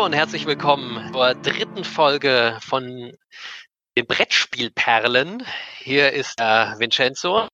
[0.00, 3.14] Hallo und herzlich willkommen zur dritten Folge von
[3.98, 5.46] den Brettspielperlen.
[5.76, 7.48] Hier ist der Vincenzo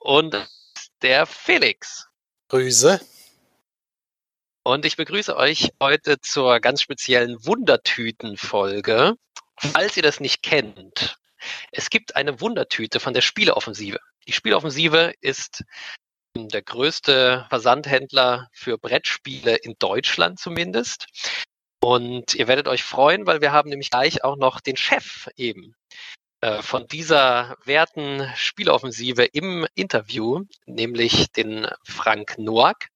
[0.00, 0.36] und
[1.00, 2.08] der Felix.
[2.48, 3.00] Grüße.
[4.64, 9.14] Und ich begrüße euch heute zur ganz speziellen Wundertüten-Folge.
[9.56, 11.18] Falls ihr das nicht kennt,
[11.70, 14.00] es gibt eine Wundertüte von der Spieleoffensive.
[14.26, 15.62] Die Spieleoffensive ist
[16.36, 21.06] der größte Versandhändler für Brettspiele in Deutschland zumindest.
[21.80, 25.74] Und ihr werdet euch freuen, weil wir haben nämlich gleich auch noch den Chef eben
[26.40, 32.88] äh, von dieser werten Spieleoffensive im Interview, nämlich den Frank Noack.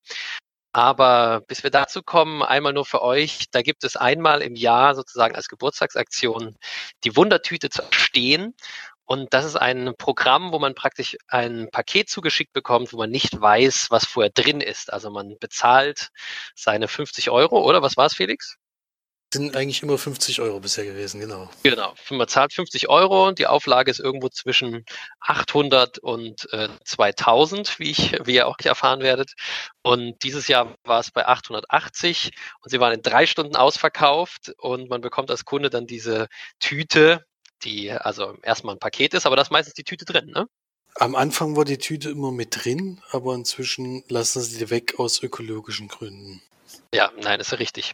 [0.73, 4.95] Aber bis wir dazu kommen, einmal nur für euch, da gibt es einmal im Jahr
[4.95, 6.55] sozusagen als Geburtstagsaktion
[7.03, 8.55] die Wundertüte zu erstehen.
[9.07, 13.41] Und das ist ein Programm, wo man praktisch ein Paket zugeschickt bekommt, wo man nicht
[13.41, 14.93] weiß, was vorher drin ist.
[14.93, 16.09] Also man bezahlt
[16.55, 18.57] seine 50 Euro, oder was war es, Felix?
[19.33, 21.51] Sind eigentlich immer 50 Euro bisher gewesen, genau.
[21.65, 23.33] Genau, man zahlt 50 Euro.
[23.33, 24.85] Die Auflage ist irgendwo zwischen
[25.21, 29.35] 800 und äh, 2000, wie, ich, wie ihr auch erfahren werdet.
[29.83, 32.31] Und dieses Jahr war es bei 880
[32.63, 36.29] und sie waren in drei Stunden ausverkauft und man bekommt als Kunde dann diese
[36.61, 37.25] Tüte
[37.65, 40.47] die also erstmal ein Paket ist, aber da ist meistens die Tüte drin, ne?
[40.99, 45.23] Am Anfang war die Tüte immer mit drin, aber inzwischen lassen sie die weg aus
[45.23, 46.41] ökologischen Gründen.
[46.95, 47.93] Ja, nein, ist ja richtig.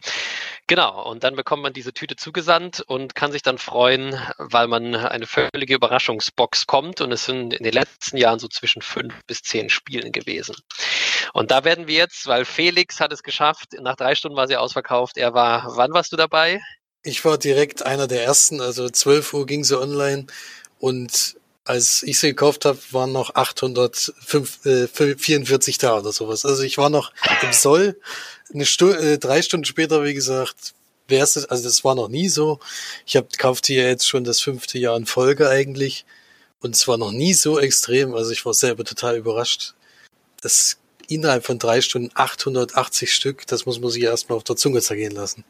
[0.67, 4.95] Genau, und dann bekommt man diese Tüte zugesandt und kann sich dann freuen, weil man
[4.95, 9.41] eine völlige Überraschungsbox kommt und es sind in den letzten Jahren so zwischen fünf bis
[9.41, 10.55] zehn Spielen gewesen.
[11.33, 14.55] Und da werden wir jetzt, weil Felix hat es geschafft, nach drei Stunden war sie
[14.55, 15.17] ausverkauft.
[15.17, 16.61] Er war, wann warst du dabei?
[17.03, 20.25] Ich war direkt einer der ersten, also 12 Uhr ging sie online
[20.79, 26.45] und als ich sie gekauft habe, waren noch 844 äh, da oder sowas.
[26.45, 27.11] Also ich war noch
[27.41, 27.97] im Soll.
[28.53, 30.73] Eine Stunde, äh, drei Stunden später, wie gesagt,
[31.07, 32.59] wäre es, also das war noch nie so.
[33.05, 36.05] Ich habe kaufte ja jetzt schon das fünfte Jahr in Folge eigentlich
[36.61, 38.13] und es war noch nie so extrem.
[38.13, 39.73] Also ich war selber total überrascht.
[40.41, 40.77] Das
[41.07, 45.13] innerhalb von drei Stunden 880 Stück, das muss man sich erstmal auf der Zunge zergehen
[45.13, 45.43] lassen.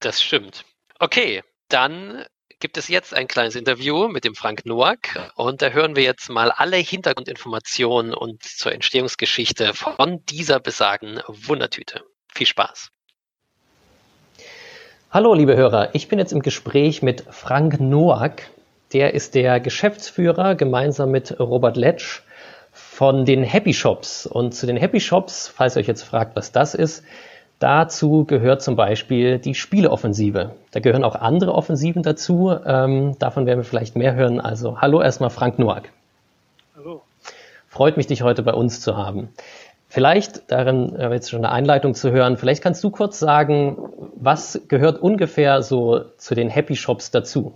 [0.00, 0.64] Das stimmt.
[0.98, 2.24] Okay, dann
[2.58, 6.30] gibt es jetzt ein kleines Interview mit dem Frank Noack und da hören wir jetzt
[6.30, 12.02] mal alle Hintergrundinformationen und zur Entstehungsgeschichte von dieser besagten Wundertüte.
[12.32, 12.90] Viel Spaß.
[15.10, 15.94] Hallo, liebe Hörer.
[15.94, 18.42] Ich bin jetzt im Gespräch mit Frank Noack.
[18.94, 22.22] Der ist der Geschäftsführer gemeinsam mit Robert Letsch
[22.72, 24.24] von den Happy Shops.
[24.24, 27.04] Und zu den Happy Shops, falls ihr euch jetzt fragt, was das ist,
[27.60, 30.54] Dazu gehört zum Beispiel die Spieleoffensive.
[30.70, 32.56] Da gehören auch andere Offensiven dazu.
[32.64, 34.40] Ähm, davon werden wir vielleicht mehr hören.
[34.40, 35.90] Also hallo erstmal Frank Noack.
[36.74, 37.02] Hallo.
[37.68, 39.28] Freut mich, dich heute bei uns zu haben.
[39.90, 43.76] Vielleicht, darin äh, jetzt schon eine Einleitung zu hören, vielleicht kannst du kurz sagen,
[44.14, 47.52] was gehört ungefähr so zu den Happy Shops dazu?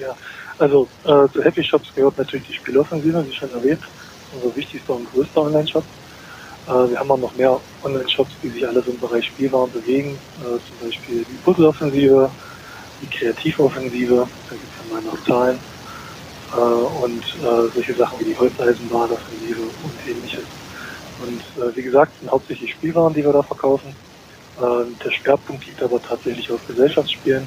[0.00, 0.16] Ja,
[0.58, 3.82] also äh, zu Happy Shops gehört natürlich die Spieleoffensive, wie schon erwähnt,
[4.34, 5.84] unser wichtigster und größter Online-Shop.
[6.66, 10.18] Äh, wir haben auch noch mehr Online-Shops, die sich alle so im Bereich Spielwaren bewegen.
[10.38, 12.30] Äh, zum Beispiel die Puzzle-Offensive,
[13.00, 15.58] die Kreativoffensive, da gibt es dann mal noch Zahlen.
[16.52, 17.24] Äh, und
[17.74, 20.44] solche Sachen wie die Holzeisenbahn-Offensive und ähnliches.
[21.24, 23.94] Und wie gesagt, sind hauptsächlich Spielwaren, die wir da verkaufen.
[24.58, 27.46] der Schwerpunkt liegt aber tatsächlich auf Gesellschaftsspielen.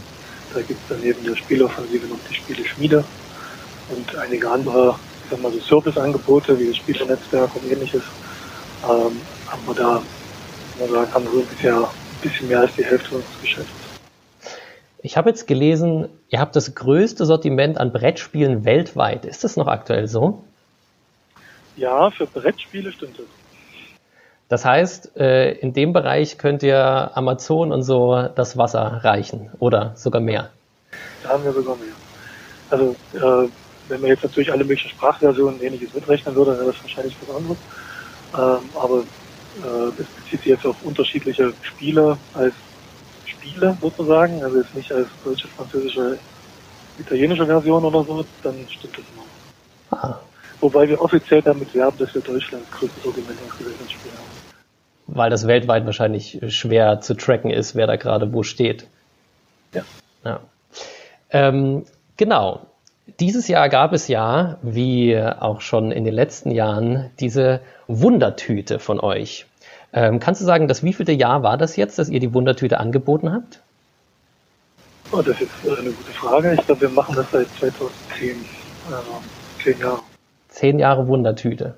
[0.53, 3.03] Da gibt es dann neben der Spieloffensive noch die Spieleschmiede
[3.89, 8.03] und einige andere, ich sag mal so Serviceangebote wie das Spielenetzwerk und ähnliches
[8.90, 10.01] ähm, haben wir da,
[10.79, 13.72] man sagen, haben wir bisher ein bisschen mehr als die Hälfte unseres Geschäfts.
[15.01, 19.25] Ich habe jetzt gelesen, ihr habt das größte Sortiment an Brettspielen weltweit.
[19.25, 20.44] Ist das noch aktuell so?
[21.77, 23.25] Ja, für Brettspiele stimmt es.
[24.48, 29.94] Das heißt, äh, in dem Bereich könnt ihr Amazon und so das Wasser reichen oder
[29.95, 30.50] sogar mehr.
[31.24, 31.94] Da haben wir sogar mehr.
[32.69, 33.50] Also äh,
[33.89, 37.15] wenn man jetzt natürlich alle möglichen Sprachversionen und ähnliches mitrechnen würde, dann wäre das wahrscheinlich
[37.21, 37.57] was anderes.
[38.37, 39.03] Ähm, aber
[39.63, 42.53] äh, es bezieht sich jetzt auf unterschiedliche Spiele als
[43.25, 46.17] Spiele sozusagen, also jetzt nicht als deutsche, französische,
[46.99, 49.97] italienische Version oder so, dann stimmt das noch.
[49.97, 50.19] Ah.
[50.59, 54.27] Wobei wir offiziell damit werben, dass wir Deutschlands größtes Sortiment an Gesellschaftsspielen haben.
[55.07, 58.87] Weil das weltweit wahrscheinlich schwer zu tracken ist, wer da gerade wo steht.
[59.73, 59.83] Ja.
[60.23, 60.39] ja.
[61.29, 61.85] Ähm,
[62.17, 62.65] genau.
[63.19, 69.00] Dieses Jahr gab es ja, wie auch schon in den letzten Jahren, diese Wundertüte von
[69.00, 69.46] euch.
[69.94, 73.31] Ähm, kannst du sagen, das wievielte Jahr war das jetzt, dass ihr die Wundertüte angeboten
[73.31, 73.62] habt?
[75.12, 76.56] Oh, das ist eine gute Frage.
[76.56, 78.44] Ich glaube, wir machen das seit 2010.
[78.92, 79.22] Also
[79.63, 80.00] zehn Jahre.
[80.50, 81.75] Zehn Jahre Wundertüte.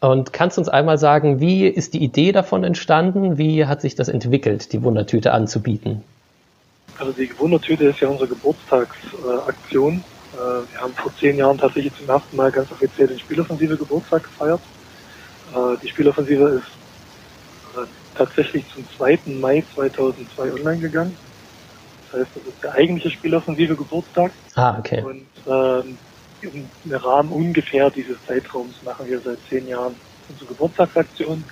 [0.00, 3.36] Und kannst du uns einmal sagen, wie ist die Idee davon entstanden?
[3.36, 6.02] Wie hat sich das entwickelt, die Wundertüte anzubieten?
[6.98, 9.96] Also die Wundertüte ist ja unsere Geburtstagsaktion.
[9.96, 14.22] Äh, wir haben vor zehn Jahren tatsächlich zum ersten Mal ganz offiziell den Spieloffensive Geburtstag
[14.24, 14.60] gefeiert.
[15.54, 17.86] Äh, die Spieloffensive ist äh,
[18.16, 19.20] tatsächlich zum 2.
[19.40, 21.16] Mai 2002 online gegangen.
[22.10, 24.32] Das heißt, das ist der eigentliche Spieloffensive Geburtstag.
[24.54, 25.02] Ah, okay.
[25.02, 25.98] Und ähm,
[26.40, 29.94] im Rahmen ungefähr dieses Zeitraums machen wir seit zehn Jahren
[30.28, 31.44] unsere Geburtstagsaktion.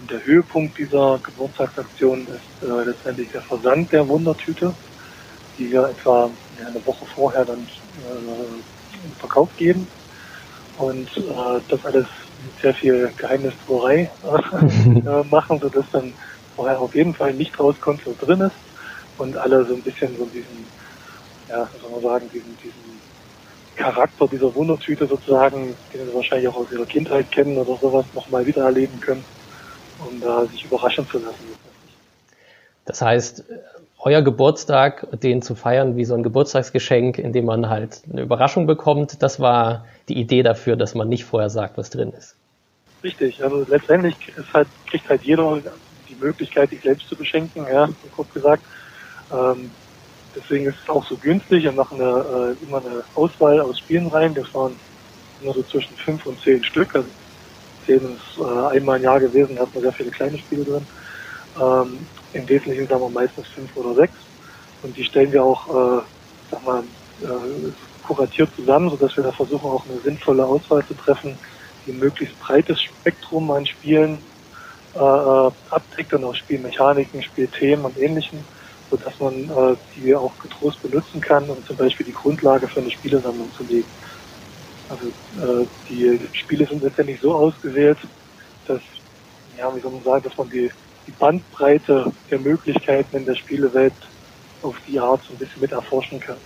[0.00, 4.74] Und der Höhepunkt dieser Geburtstagsaktion ist äh, letztendlich der Versand der Wundertüte,
[5.58, 7.66] die wir etwa eine Woche vorher dann
[7.98, 9.86] äh, Verkauf geben.
[10.78, 12.06] Und äh, das alles
[12.44, 14.10] mit sehr viel Geheimnistuerei
[14.62, 16.14] äh, machen, sodass dann
[16.56, 18.56] vorher auf jeden Fall nicht rauskommt, was drin ist.
[19.18, 20.66] Und alle so ein bisschen so diesen,
[21.48, 23.00] ja, soll man sagen, diesen, diesen
[23.76, 28.46] Charakter dieser Wundertüte sozusagen, den sie wahrscheinlich auch aus ihrer Kindheit kennen oder sowas, nochmal
[28.46, 29.24] wieder erleben können,
[29.98, 31.52] um da sich überraschen zu lassen.
[32.84, 33.44] Das heißt,
[34.02, 38.66] euer Geburtstag, den zu feiern wie so ein Geburtstagsgeschenk, in dem man halt eine Überraschung
[38.66, 42.36] bekommt, das war die Idee dafür, dass man nicht vorher sagt, was drin ist.
[43.02, 44.16] Richtig, also letztendlich
[44.52, 45.58] halt, kriegt halt jeder
[46.08, 48.62] die Möglichkeit, sich selbst zu beschenken, ja, kurz gesagt.
[49.32, 49.70] Ähm,
[50.34, 51.64] Deswegen ist es auch so günstig.
[51.64, 54.34] Wir machen eine, äh, immer eine Auswahl aus Spielen rein.
[54.34, 54.74] Das waren
[55.42, 56.94] immer so zwischen fünf und zehn Stück.
[56.94, 57.08] Also
[57.84, 60.86] zehn ist äh, einmal im Jahr gewesen, da hat man sehr viele kleine Spiele drin.
[61.60, 64.18] Ähm, Im Wesentlichen sagen wir meistens fünf oder sechs.
[64.82, 66.02] Und die stellen wir auch, äh,
[66.50, 66.84] sag mal,
[67.20, 67.72] äh,
[68.06, 71.38] kuratiert zusammen, sodass wir da versuchen, auch eine sinnvolle Auswahl zu treffen,
[71.84, 74.18] die ein möglichst breites Spektrum an Spielen
[74.94, 78.44] äh, äh abdeckt und auch Spielmechaniken, Spielthemen und ähnlichem
[78.92, 82.90] sodass man äh, die auch getrost benutzen kann, um zum Beispiel die Grundlage für eine
[82.90, 83.88] Spielesammlung zu legen.
[84.86, 87.96] Also äh, die Spiele sind letztendlich so ausgewählt,
[88.66, 88.82] dass,
[89.56, 90.70] ja, wie soll man sagen, dass man die,
[91.06, 93.92] die Bandbreite der Möglichkeiten in der Spielewelt
[94.62, 96.36] auf die Art so ein bisschen mit erforschen kann.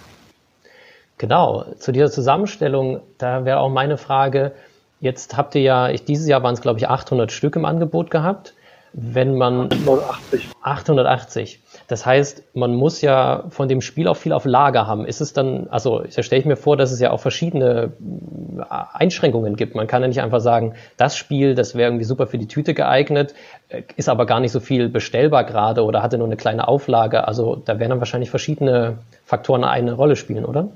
[1.18, 4.52] Genau, zu dieser Zusammenstellung, da wäre auch meine Frage,
[5.00, 8.10] jetzt habt ihr ja, ich, dieses Jahr waren es glaube ich 800 Stück im Angebot
[8.10, 8.54] gehabt.
[8.98, 10.48] Wenn man 880.
[10.62, 11.60] 880.
[11.88, 15.06] Das heißt, man muss ja von dem Spiel auch viel auf Lager haben.
[15.06, 17.92] Ist es dann, also da stelle ich mir vor, dass es ja auch verschiedene
[18.58, 19.76] äh, Einschränkungen gibt.
[19.76, 22.74] Man kann ja nicht einfach sagen, das Spiel, das wäre irgendwie super für die Tüte
[22.74, 23.34] geeignet,
[23.68, 27.28] äh, ist aber gar nicht so viel bestellbar gerade oder hatte nur eine kleine Auflage.
[27.28, 30.68] Also da werden dann wahrscheinlich verschiedene Faktoren eine Rolle spielen, oder?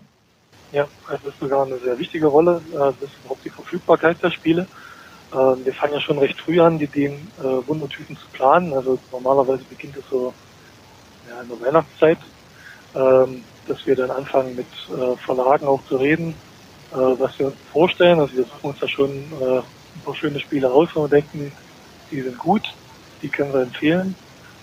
[0.71, 2.61] Ja, das ist sogar eine sehr wichtige Rolle.
[2.73, 4.67] Äh, das ist überhaupt die Verfügbarkeit der Spiele.
[5.33, 8.73] Wir fangen ja schon recht früh an, die, den Wundertüten zu planen.
[8.73, 10.35] Also normalerweise beginnt es so
[11.31, 12.19] ja, in der Weihnachtszeit,
[12.95, 16.43] ähm, dass wir dann anfangen mit äh, Verlagen auch zu reden,
[16.91, 18.21] äh, was wir uns vorstellen.
[18.21, 19.63] Also wir suchen uns da schon äh,
[19.95, 21.57] ein paar schöne Spiele aus, wo wir denken,
[22.11, 22.67] die sind gut,
[23.23, 24.17] die können wir empfehlen.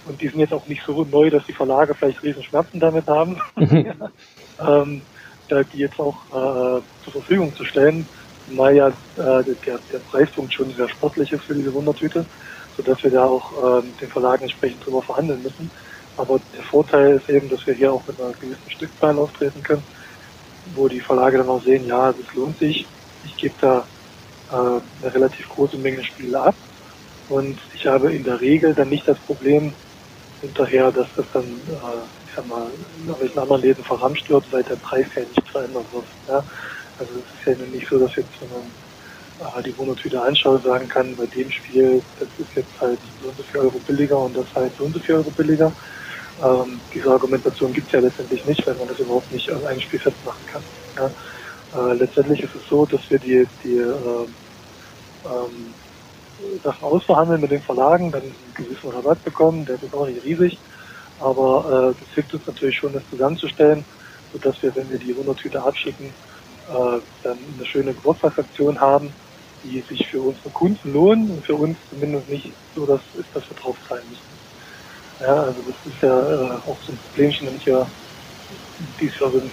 [0.04, 3.08] Und die sind jetzt auch nicht so neu, dass die Verlage vielleicht riesen Schmerzen damit
[3.08, 3.42] haben,
[4.60, 5.08] ähm,
[5.50, 8.10] die jetzt auch äh, zur Verfügung zu stellen,
[8.46, 12.30] weil ja äh, der, der Preispunkt schon sehr sportlich ist für diese Wundertüte,
[12.76, 15.72] sodass wir da auch äh, den Verlagen entsprechend drüber verhandeln müssen.
[16.18, 19.86] Aber der Vorteil ist eben, dass wir hier auch mit einer gewissen Stückzahl auftreten können,
[20.74, 22.88] wo die Verlage dann auch sehen, ja, das lohnt sich.
[23.24, 23.88] Ich gebe da
[24.50, 26.56] äh, eine relativ große Menge Spiele ab
[27.28, 29.76] und ich habe in der Regel dann nicht das Problem
[30.40, 34.64] hinterher, dass das dann, äh, ich sag mal, in welchen anderen Läden verramscht wird, weil
[34.64, 36.08] der Preis ja nicht verändert wird.
[36.28, 36.46] Ja?
[36.98, 38.74] Also es ist ja nicht so, dass jetzt, wenn man
[39.40, 43.38] äh, die Wohnungstüte anschaut, sagen kann, bei dem Spiel, das ist jetzt halt so und
[43.38, 45.76] so viel Euro billiger und das halt so und so viel Euro billiger,
[46.44, 49.80] ähm, diese Argumentation gibt es ja letztendlich nicht, weil man das überhaupt nicht an einem
[49.80, 50.64] Spiel festmachen kann.
[50.98, 51.12] Ja?
[51.74, 54.28] Äh, letztendlich ist es so, dass wir die, die äh,
[55.26, 55.74] ähm,
[56.64, 60.58] Sachen ausverhandeln mit den Verlagen, dann einen gewissen Rabatt bekommen, der ist auch nicht riesig,
[61.20, 63.84] aber äh, das hilft uns natürlich schon, das zusammenzustellen,
[64.34, 69.14] sodass wir, wenn wir die Wundertüte abschicken, äh, dann eine schöne Geburtstagsaktion haben,
[69.64, 73.50] die sich für unsere Kunden lohnen und für uns zumindest nicht so dass ist, dass
[73.50, 74.37] wir drauf zahlen müssen.
[75.20, 77.92] Ja, also das ist ja äh, auch so ein Problemchen, wenn ich ja
[79.00, 79.52] dieses Jahr sind,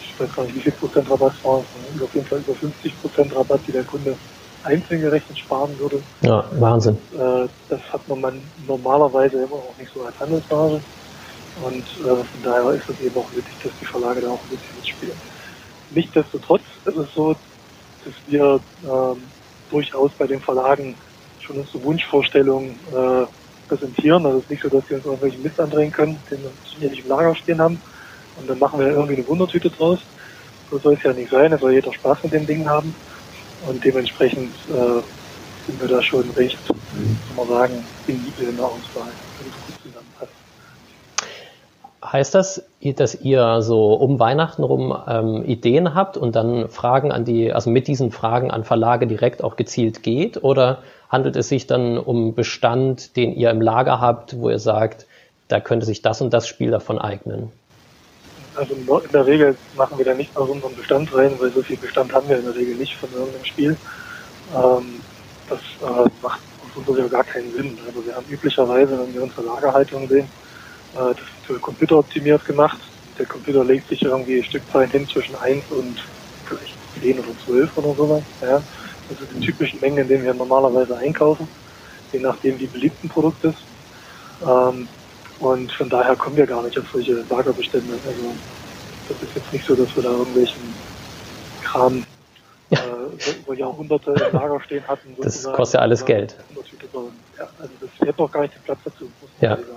[0.00, 1.66] ich weiß gar nicht, wie viel Prozent Rabatt war,
[2.02, 4.18] auf jeden Fall über 50 Prozent Rabatt, die der Kunde
[4.62, 6.04] einzeln gerechnet sparen würde.
[6.22, 6.96] Ja, Wahnsinn.
[7.12, 10.84] Äh, das hat man normalerweise immer auch nicht so als Handelsmarge.
[11.54, 14.48] Und äh, von daher ist es eben auch wichtig, dass die Verlage da auch ein
[14.48, 15.20] bisschen mitspielen.
[15.90, 17.34] Nichtsdestotrotz ist es so,
[18.04, 19.32] dass wir ähm,
[19.68, 20.98] durchaus bei den Verlagen
[21.38, 23.26] schon unsere Wunschvorstellungen äh,
[23.68, 24.24] präsentieren.
[24.26, 26.38] Also es ist nicht so, dass wir uns irgendwelchen Mist andrehen können, den
[26.78, 27.80] wir nicht im Lager stehen haben.
[28.36, 30.00] Und dann machen wir irgendwie eine Wundertüte draus.
[30.70, 31.52] So soll es ja nicht sein.
[31.52, 32.94] Es soll jeder Spaß mit dem Ding haben.
[33.66, 35.02] Und dementsprechend äh,
[35.66, 38.22] sind wir da schon recht, kann man sagen, in
[38.56, 40.32] der Auswahl, wenn es gut zusammenpasst.
[42.04, 42.62] Heißt das,
[42.96, 47.70] dass ihr so um Weihnachten rum ähm, Ideen habt und dann Fragen an die, also
[47.70, 50.44] mit diesen Fragen an Verlage direkt auch gezielt geht?
[50.44, 50.82] Oder
[51.14, 55.06] handelt es sich dann um Bestand, den ihr im Lager habt, wo ihr sagt,
[55.46, 57.52] da könnte sich das und das Spiel davon eignen?
[58.56, 61.76] Also in der Regel machen wir da nicht aus unserem Bestand rein, weil so viel
[61.76, 63.76] Bestand haben wir in der Regel nicht von irgendeinem Spiel.
[64.54, 65.00] Ähm,
[65.48, 67.78] das äh, macht aus unserer Sicht gar keinen Sinn.
[67.86, 70.26] Also wir haben üblicherweise, wenn wir unsere Lagerhaltung sehen,
[70.94, 72.78] äh, das für Computer optimiert gemacht.
[73.18, 76.02] Der Computer legt sich irgendwie Stückzahlen hin zwischen 1 und
[76.44, 78.22] vielleicht 10 oder 12 oder sowas.
[78.42, 78.62] Ja.
[79.08, 81.46] Das ist die typischen Mengen, in denen wir normalerweise einkaufen,
[82.12, 83.58] je nachdem wie beliebt ein Produkt ist.
[84.46, 84.88] Ähm,
[85.40, 87.94] und von daher kommen wir gar nicht auf solche Lagerbestände.
[88.06, 88.34] Also
[89.08, 90.74] das ist jetzt nicht so, dass wir da irgendwelchen
[91.62, 92.04] Kram
[92.70, 92.76] äh,
[93.44, 95.16] über Jahrhunderte im Lager stehen hatten.
[95.20, 96.36] Das kostet ja alles Geld.
[97.38, 99.56] Ja, also das, wir hätten auch gar nicht den Platz dazu, muss man ja.
[99.56, 99.68] sagen.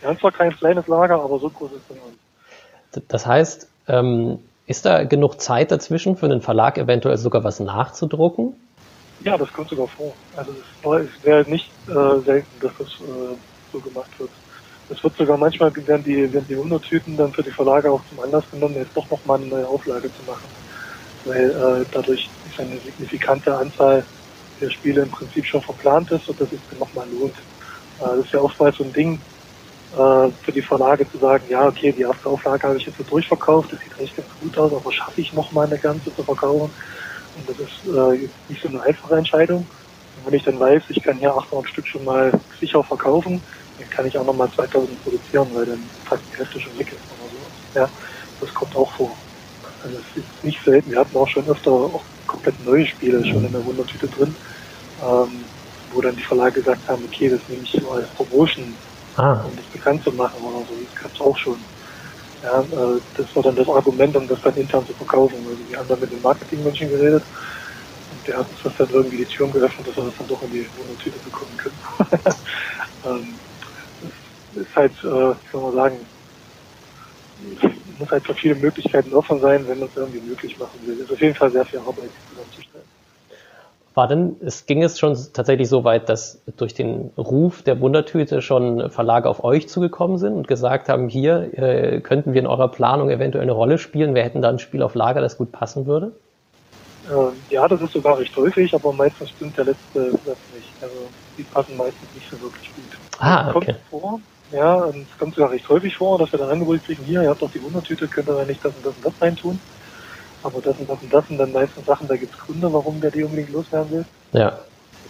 [0.00, 3.12] Wir haben zwar kein kleines Lager, aber so groß ist es nicht.
[3.12, 4.38] Das heißt, ähm,
[4.70, 8.54] ist da genug Zeit dazwischen für einen Verlag eventuell sogar was nachzudrucken?
[9.18, 10.14] Ja, das kommt sogar vor.
[10.36, 13.36] Also es wäre nicht äh, selten, dass das äh,
[13.72, 14.30] so gemacht wird.
[14.88, 18.20] Es wird sogar manchmal werden die, werden die Untertüten dann für die Verlage auch zum
[18.20, 20.48] Anlass genommen, jetzt doch nochmal eine neue Auflage zu machen.
[21.24, 24.06] Weil äh, dadurch ist eine signifikante Anzahl
[24.60, 27.36] der Spiele im Prinzip schon verplant ist und das sich dann nochmal lohnt.
[27.98, 29.20] Äh, das ist ja oftmals so ein Ding,
[29.92, 33.04] äh, für die Verlage zu sagen, ja, okay, die erste Auflage habe ich jetzt so
[33.04, 36.24] durchverkauft, das sieht echt ganz gut aus, aber schaffe ich noch mal eine ganze zu
[36.24, 36.74] verkaufen?
[37.34, 39.68] Und das ist äh, nicht so eine einfache Entscheidung.
[40.16, 43.44] Und wenn ich dann weiß, ich kann hier 800 Stück schon mal sicher verkaufen,
[43.78, 46.92] dann kann ich auch noch mal 2000 produzieren, weil dann fast die Hälfte schon weg
[46.92, 47.52] ist oder so.
[47.74, 47.90] Ja,
[48.40, 49.16] das kommt auch vor.
[49.82, 50.90] Also es ist nicht selten.
[50.90, 54.36] Wir hatten auch schon öfter auch komplett neue Spiele schon in der Wundertüte drin,
[55.00, 55.50] ähm,
[55.90, 58.78] wo dann die Verlage gesagt haben, okay, das nehme ich so als Promotion
[59.20, 59.44] ah.
[59.46, 60.74] um das bekannt zu machen oder so.
[60.84, 61.64] Das gab es auch schon.
[62.42, 65.46] Ja, äh, das war dann das Argument, um das dann intern zu verkaufen.
[65.46, 67.24] Also wir haben dann mit den Marketingmenschen geredet
[68.10, 70.42] und der hat uns das dann irgendwie die Türen geöffnet, dass wir das dann doch
[70.42, 71.80] in die Wohnungstüte bekommen können.
[73.04, 73.40] ähm,
[74.00, 76.08] das ist halt, äh, wie soll man sagen,
[77.98, 80.96] muss halt für viele Möglichkeiten offen sein, wenn man es irgendwie möglich machen will.
[80.98, 82.69] Das ist auf jeden Fall sehr viel Arbeit zusammenzustellen.
[83.94, 88.40] War denn, es ging es schon tatsächlich so weit, dass durch den Ruf der Wundertüte
[88.40, 92.68] schon Verlage auf euch zugekommen sind und gesagt haben, hier äh, könnten wir in eurer
[92.68, 95.86] Planung eventuell eine Rolle spielen, wir hätten da ein Spiel auf Lager, das gut passen
[95.86, 96.12] würde?
[97.08, 100.68] Äh, ja, das ist sogar recht häufig, aber meistens stimmt der letzte Satz nicht.
[100.80, 100.94] Also
[101.36, 102.98] die passen meistens nicht so wirklich gut.
[103.18, 103.74] Ah, okay.
[103.90, 104.20] Kommt vor,
[104.52, 107.30] ja, und es kommt sogar recht häufig vor, dass wir dann Angebot kriegen, hier, ihr
[107.30, 109.60] habt doch die Wundertüte, könnt ihr da nicht das und das und das reintun.
[110.42, 113.00] Aber das und das und das sind dann meistens Sachen, da gibt es Gründe, warum
[113.00, 114.04] der die unbedingt loswerden will.
[114.32, 114.58] Ja.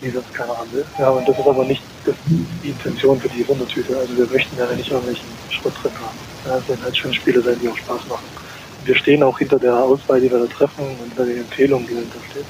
[0.02, 0.84] Die sonst keiner haben will.
[0.98, 3.96] Ja, und das ist aber nicht das, die Intention für die Wundertüte.
[3.96, 6.18] Also wir möchten ja nicht irgendwelchen Schrott drin haben.
[6.46, 8.24] Ja, es sollen halt schon Spiele sein, die auch Spaß machen.
[8.80, 11.86] Und wir stehen auch hinter der Auswahl, die wir da treffen und hinter den Empfehlungen,
[11.86, 12.46] die dahinter steht.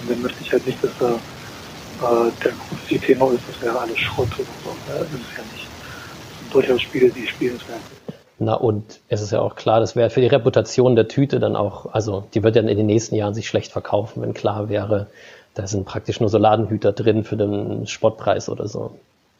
[0.00, 3.78] Und dann möchte ich halt nicht, dass da äh, der große Thema ist, das wäre
[3.78, 4.70] alles Schrott oder so.
[4.88, 5.66] Ja, das ist ja nicht.
[5.66, 8.17] Das sind durchaus Spiele, die spielenswert sind.
[8.38, 11.56] Na und es ist ja auch klar, das wäre für die Reputation der Tüte dann
[11.56, 15.08] auch, also die wird ja in den nächsten Jahren sich schlecht verkaufen, wenn klar wäre,
[15.54, 18.92] da sind praktisch nur so Ladenhüter drin für den Spottpreis oder so.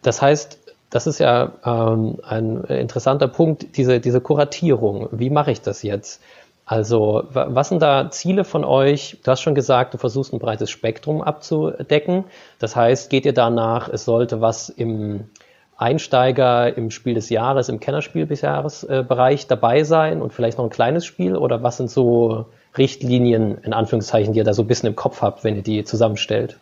[0.02, 0.58] Das heißt,
[0.90, 5.08] das ist ja ähm, ein interessanter Punkt, diese, diese Kuratierung.
[5.12, 6.20] Wie mache ich das jetzt?
[6.66, 9.16] Also, was sind da Ziele von euch?
[9.22, 12.24] Du hast schon gesagt, du versuchst ein breites Spektrum abzudecken.
[12.58, 15.30] Das heißt, geht ihr danach, es sollte was im
[15.78, 19.04] Einsteiger im Spiel des Jahres, im Kennerspiel des Jahres äh,
[19.49, 21.37] dabei sein und vielleicht noch ein kleines Spiel?
[21.37, 25.23] Oder was sind so Richtlinien, in Anführungszeichen, die ihr da so ein bisschen im Kopf
[25.23, 26.58] habt, wenn ihr die zusammenstellt?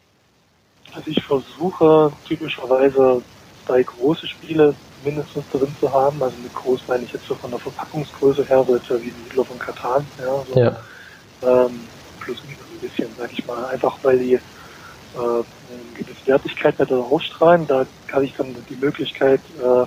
[0.94, 3.22] Also ich versuche typischerweise
[3.66, 6.22] drei große Spiele mindestens drin zu haben.
[6.22, 9.44] Also mit groß meine ich jetzt so von der Verpackungsgröße her, so etwa wie Siedler
[9.44, 10.06] von Katan.
[10.18, 10.76] Ja, so, ja.
[11.42, 11.88] Ähm,
[12.20, 13.64] plus minus ein bisschen, sag ich mal.
[13.66, 14.38] Einfach weil die
[15.14, 17.66] äh, eine gewisse Wertigkeit mit ausstrahlen.
[17.66, 19.86] Da habe ich dann die Möglichkeit, äh,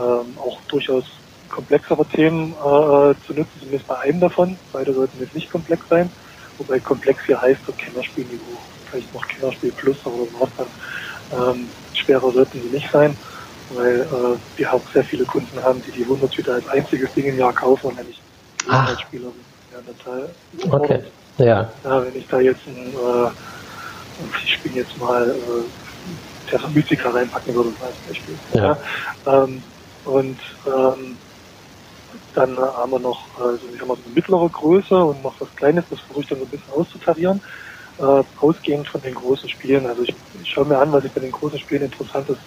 [0.00, 1.04] ähm, auch durchaus
[1.48, 4.58] komplexere Themen äh, zu nutzen, zumindest bei einem davon.
[4.72, 6.10] Beide sollten jetzt nicht komplex sein.
[6.58, 8.58] Wobei komplex hier heißt so Kennerspielniveau.
[8.90, 10.68] Vielleicht noch Kennerspiel Plus oder was dann.
[11.30, 13.16] Ähm, schwerer sollten sie nicht sein,
[13.68, 17.38] weil äh, wir auch sehr viele Kunden haben, die die Wundertüte als einziges Ding im
[17.38, 18.22] Jahr kaufen und nicht
[18.68, 19.44] als Spieler sind.
[19.72, 21.02] Ja, okay.
[21.38, 21.72] Ja.
[21.82, 22.04] ja.
[22.04, 23.30] Wenn ich da jetzt ein äh,
[24.18, 28.40] ich spiele jetzt mal äh, Terra Mystica reinpacken würde als Beispiel.
[28.50, 28.78] Ja.
[29.26, 29.64] ja ähm,
[30.04, 31.20] und ähm,
[32.34, 35.54] dann haben wir noch also ich habe mal so eine mittlere Größe und noch was
[35.56, 37.40] Kleines, das versuche ich dann so ein bisschen auszutarieren.
[37.98, 39.86] äh, ausgehend von den großen Spielen.
[39.86, 42.38] Also ich, ich schaue mir an, was ich bei den großen Spielen Interessantes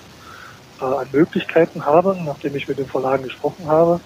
[0.79, 4.01] äh, an Möglichkeiten habe, nachdem ich mit den Verlagen gesprochen habe,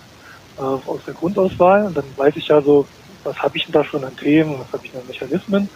[0.58, 1.86] äh, aus der Grundauswahl.
[1.86, 2.90] Und dann weiß ich ja so,
[3.24, 5.72] was habe ich denn da schon an Themen, was habe ich denn an Mechanismen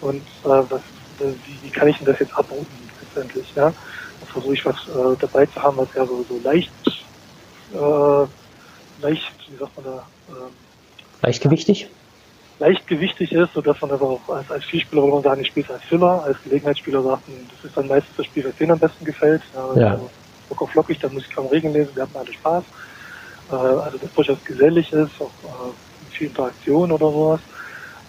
[0.00, 0.82] und äh, was,
[1.20, 3.54] wie, wie kann ich denn das jetzt abrunden letztendlich.
[3.54, 3.72] Ja?
[4.32, 6.72] Versuche ich was äh, dabei zu haben, was ja so, so leicht,
[7.72, 8.26] äh,
[9.02, 10.06] leicht, wie sagt man da?
[10.28, 10.52] Ähm,
[11.22, 11.90] Leichtgewichtig?
[12.60, 15.72] leichtgewichtig ist, sodass man das auch als, als Vielspieler, würde man sagen, ich spiele es
[15.72, 19.04] als Filler, als Gelegenheitsspieler sagt, das ist dann meistens das Spiel, das denen am besten
[19.04, 19.42] gefällt.
[19.54, 19.66] Ja.
[19.66, 20.10] Also,
[20.50, 22.64] locker flockig, da muss ich kaum Regeln lesen, wir hatten alle Spaß.
[23.50, 27.40] Äh, also das durchaus gesellig ist, auch äh, viel Interaktion oder sowas.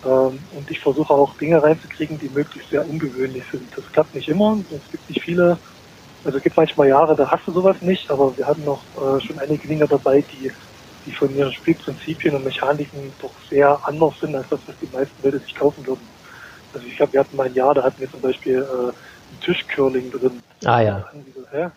[0.04, 3.76] Ähm, und ich versuche auch Dinge reinzukriegen, die möglichst sehr ungewöhnlich sind.
[3.76, 4.58] Das klappt nicht immer.
[4.72, 5.60] Es gibt nicht viele,
[6.24, 9.22] also es gibt manchmal Jahre, da hast du sowas nicht, aber wir hatten noch äh,
[9.22, 10.52] schon einige Dinge dabei, die
[11.06, 15.22] die von ihren Spielprinzipien und Mechaniken doch sehr anders sind als das, was die meisten
[15.24, 16.08] Leute sich kaufen würden.
[16.74, 19.40] Also ich glaube, wir hatten mal ein Jahr, da hatten wir zum Beispiel äh, ein
[19.42, 20.42] Tischcurling drin.
[20.64, 21.06] Ah ja.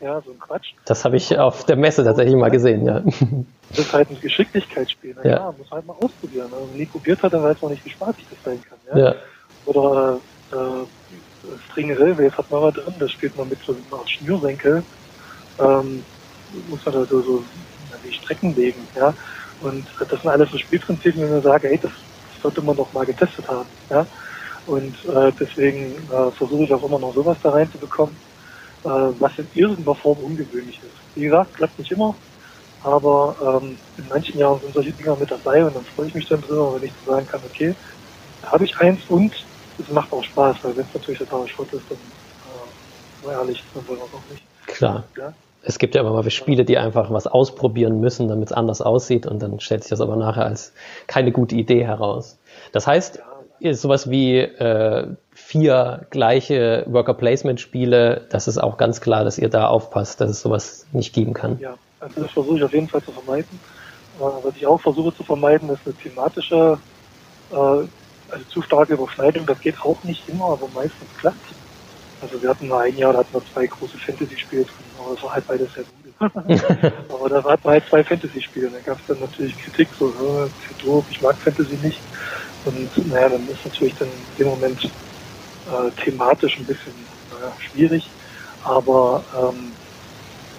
[0.00, 0.72] Ja, so ein Quatsch.
[0.84, 3.02] Das habe ich auf der Messe tatsächlich mal gesehen, ja.
[3.70, 5.16] Das ist halt ein Geschicklichkeitsspiel.
[5.24, 5.30] Ja.
[5.30, 6.46] ja, muss halt mal ausprobieren.
[6.52, 8.78] Also, wenn man nie probiert hat, dann weiß man nicht, wie spaßig das sein kann.
[8.96, 9.06] Ja.
[9.06, 9.14] ja.
[9.66, 10.20] Oder
[10.52, 14.84] äh, String Railways hat man mal drin, das spielt man mit so einer Art Schnürsenkel.
[15.58, 16.04] Ähm,
[16.68, 17.44] muss man da so, so
[18.04, 18.86] die Strecken legen.
[18.94, 19.14] Ja?
[19.60, 21.92] Und das sind alles so Spielprinzipien, wenn man sagt, hey, das
[22.42, 23.68] sollte man doch mal getestet haben.
[23.90, 24.06] Ja?
[24.66, 28.16] Und äh, deswegen äh, versuche ich auch immer noch sowas da reinzubekommen,
[28.84, 28.88] äh,
[29.18, 30.92] was in irgendeiner Form ungewöhnlich ist.
[31.14, 32.14] Wie gesagt, klappt nicht immer,
[32.82, 36.28] aber ähm, in manchen Jahren sind solche Dinger mit dabei und dann freue ich mich
[36.28, 37.74] dann drüber, wenn ich so sagen kann, okay,
[38.42, 39.32] da habe ich eins und
[39.78, 43.62] es macht auch Spaß, weil wenn es natürlich totaler Schrott ist, dann äh, mal ehrlich,
[43.74, 44.42] dann wollen wir es auch nicht.
[44.66, 45.04] Klar.
[45.16, 45.32] Ja?
[45.64, 49.26] es gibt ja immer mal Spiele, die einfach was ausprobieren müssen, damit es anders aussieht
[49.26, 50.72] und dann stellt sich das aber nachher als
[51.06, 52.38] keine gute Idee heraus.
[52.72, 53.22] Das heißt,
[53.60, 55.06] ist sowas wie äh,
[55.46, 60.30] vier gleiche Worker Placement Spiele, das ist auch ganz klar, dass ihr da aufpasst, dass
[60.30, 61.58] es sowas nicht geben kann.
[61.60, 63.60] Ja, also das versuche ich auf jeden Fall zu vermeiden.
[64.18, 66.78] Äh, was ich auch versuche zu vermeiden, ist eine thematische,
[67.52, 69.44] äh, also zu starke Überschneidung.
[69.44, 71.54] Das geht auch nicht immer, aber meistens klappt.
[72.22, 75.22] Also wir hatten mal ein Jahr, da hatten wir zwei große Fantasy-Spiele drin, aber es
[75.22, 76.32] war halt beides sehr gut.
[77.12, 78.70] aber da hatten wir halt zwei Fantasy-Spiele.
[78.70, 82.00] Da gab es dann natürlich Kritik, so, für doof, ich mag Fantasy nicht.
[82.64, 84.90] Und naja, dann ist natürlich dann in dem Moment
[85.66, 86.92] äh, thematisch ein bisschen
[87.32, 88.08] naja, schwierig.
[88.64, 89.72] Aber ähm,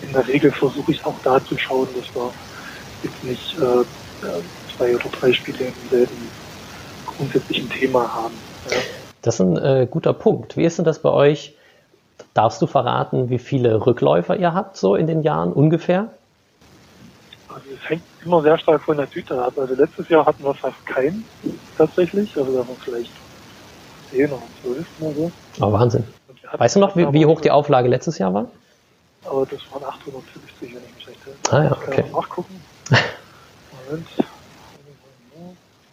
[0.01, 2.31] in der Regel versuche ich auch da zu schauen, dass wir
[3.03, 3.83] jetzt nicht äh,
[4.75, 6.29] zwei oder drei Spiele im selben
[7.05, 8.33] grundsätzlichen Thema haben.
[8.69, 8.77] Ja.
[9.21, 10.57] Das ist ein äh, guter Punkt.
[10.57, 11.55] Wie ist denn das bei euch?
[12.33, 16.09] Darfst du verraten, wie viele Rückläufer ihr habt, so in den Jahren ungefähr?
[17.47, 19.53] Also es hängt immer sehr stark von der Tüte ab.
[19.57, 21.25] Also letztes Jahr hatten wir fast keinen
[21.77, 22.35] tatsächlich.
[22.37, 23.11] Also da waren vielleicht
[24.09, 25.31] 10 oder 12 oder so.
[25.61, 26.03] Oh, Wahnsinn.
[26.57, 28.47] Weißt du noch, wie, wie, hoch die Auflage letztes Jahr war?
[29.23, 31.39] Aber das waren 850, wenn ich mich recht erinnere.
[31.49, 32.05] Ah ja, okay.
[32.11, 32.61] nachgucken.
[33.89, 34.07] Moment.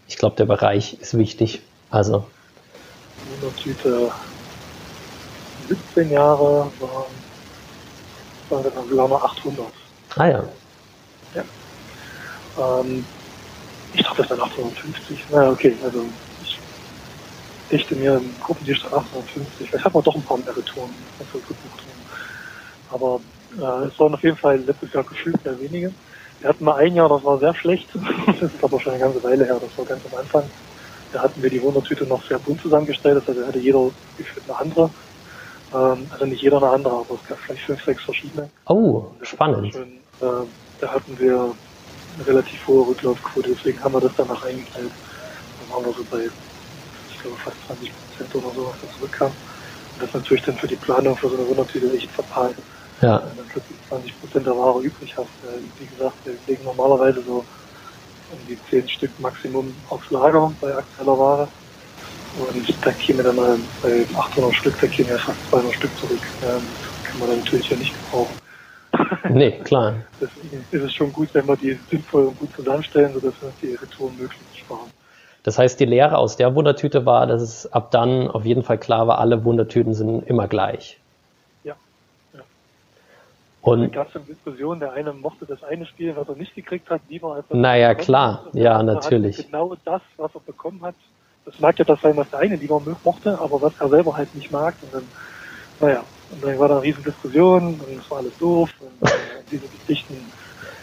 [0.06, 1.62] Ich glaube, der Bereich ist wichtig.
[1.90, 2.26] Also
[3.40, 4.10] Wundertüte
[5.68, 7.04] 17 Jahre waren,
[8.50, 9.66] waren dann noch 800.
[10.16, 10.44] Ah ja.
[11.34, 11.44] Ja.
[12.58, 13.06] Ähm,
[13.94, 15.24] ich dachte, das waren 850.
[15.30, 16.21] Na okay, also ich
[17.72, 19.68] dichte mir im Gruppendienst 850.
[19.68, 20.94] Vielleicht hat man doch ein paar mehr Retouren.
[22.90, 23.20] Aber
[23.52, 25.92] äh, es waren auf jeden Fall letztes Jahr gefühlt sehr wenige.
[26.40, 27.88] Wir hatten mal ein Jahr, das war sehr schlecht.
[28.26, 30.50] das ist aber schon eine ganze Weile her, das war ganz am Anfang.
[31.12, 34.90] Da hatten wir die Wundertüte noch sehr bunt zusammengestellt, also hatte jeder gefühlt eine andere.
[35.72, 38.50] Ähm, also nicht jeder eine andere, aber es gab vielleicht fünf, sechs verschiedene.
[38.66, 39.72] Oh, spannend.
[39.72, 40.46] Schön, äh,
[40.80, 41.54] da hatten wir
[42.14, 44.92] eine relativ hohe Rücklaufquote, deswegen haben wir das danach eingeteilt.
[45.58, 46.28] Dann waren wir so bei,
[47.22, 49.36] glaube, fast 20 Prozent oder so, was da zurückkam.
[49.94, 52.54] Und das ist natürlich dann für die Planung für so eine Wundertüte echt fatal.
[53.00, 53.22] Ja.
[53.26, 55.30] Wenn du plötzlich 20 Prozent der Ware übrig hast.
[55.76, 57.46] Wie gesagt, wir legen normalerweise so
[58.28, 61.52] um die zehn Stück Maximum aufs Lager bei aktueller Ware.
[62.34, 66.22] Und da käme dann mal bei 800 Stück, da käme ja fast 200 Stück zurück.
[66.40, 68.38] Ähm, das kann man dann natürlich ja nicht gebrauchen.
[69.30, 70.04] Nee, klar.
[70.20, 73.74] Deswegen ist es schon gut, wenn wir die sinnvoll und gut zusammenstellen, sodass wir die
[73.74, 74.90] Retouren möglichst sparen.
[75.42, 78.78] Das heißt, die Lehre aus der Wundertüte war, dass es ab dann auf jeden Fall
[78.78, 80.98] klar war, alle Wundertüten sind immer gleich.
[83.62, 86.54] Und da gab es eine Diskussion, der eine mochte das eine Spiel, was er nicht
[86.54, 89.46] gekriegt hat, lieber als er Naja, klar, ja, natürlich.
[89.46, 90.96] Genau das, was er bekommen hat.
[91.44, 94.34] Das mag ja das sein, was der eine lieber mochte, aber was er selber halt
[94.34, 94.74] nicht mag.
[94.82, 95.08] Und dann,
[95.80, 98.70] naja, und dann war da eine riesen Diskussion und es war alles doof.
[98.80, 99.12] Und äh,
[99.50, 100.14] diese Geschichten,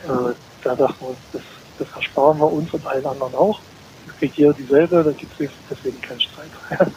[0.08, 1.41] äh, da dachten wir uns, das,
[1.80, 3.60] das ersparen wir uns und allen anderen auch.
[4.20, 6.52] Es kriegt jeder dieselbe, da gibt es deswegen keinen Streit.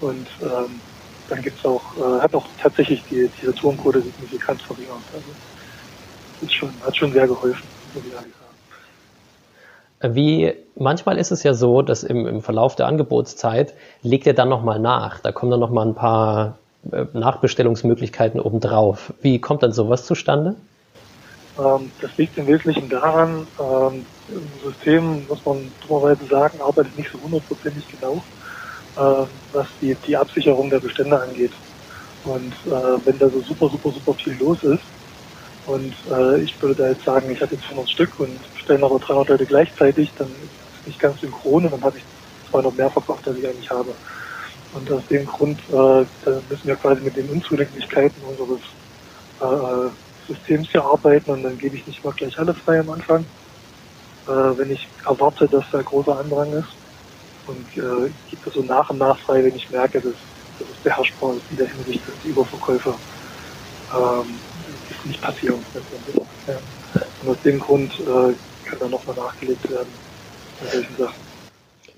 [0.00, 0.80] Und ähm,
[1.28, 5.02] dann gibt's auch, äh, hat auch tatsächlich die, die Retourenquote signifikant verringert.
[5.12, 5.36] Also
[6.40, 8.32] ist schon, hat schon sehr geholfen, muss ich ehrlich
[10.00, 10.14] sagen.
[10.14, 14.48] Wie manchmal ist es ja so, dass im, im Verlauf der Angebotszeit legt ihr dann
[14.48, 15.20] nochmal nach.
[15.20, 16.56] Da kommen dann nochmal ein paar
[16.90, 19.12] äh, Nachbestellungsmöglichkeiten obendrauf.
[19.20, 20.56] Wie kommt dann sowas zustande?
[21.56, 27.10] Ähm, das liegt im Wesentlichen daran, ähm, im System, muss man dummerweise sagen, arbeitet nicht
[27.12, 28.24] so hundertprozentig genau,
[28.96, 31.54] äh, was die, die Absicherung der Bestände angeht.
[32.22, 34.84] Und äh, wenn da so super, super, super viel los ist,
[35.64, 38.98] und äh, ich würde da jetzt sagen, ich habe jetzt 100 Stück und bestellen aber
[38.98, 42.06] 300 Leute gleichzeitig, dann ist es nicht ganz synchron und dann habe ich
[42.50, 44.00] 200 mehr verkauft, als ich eigentlich habe.
[44.70, 46.06] Und aus dem Grund äh,
[46.48, 48.62] müssen wir quasi mit den Unzulänglichkeiten unseres
[49.40, 49.96] äh,
[50.32, 53.24] Systems hier arbeiten und dann gebe ich nicht mal gleich alles frei am Anfang,
[54.26, 56.76] äh, wenn ich erwarte, dass da großer Andrang ist.
[57.46, 60.14] Und äh, gebe so nach und nach frei, wenn ich merke, dass,
[60.58, 62.96] dass es beherrschbar ist in der Hinsicht, dass die Überverkäufe
[63.92, 64.40] ähm,
[65.04, 65.64] nicht passieren.
[67.22, 68.34] Und aus dem Grund äh,
[68.68, 69.92] kann da nochmal nachgelegt werden
[70.60, 71.31] bei solchen Sachen.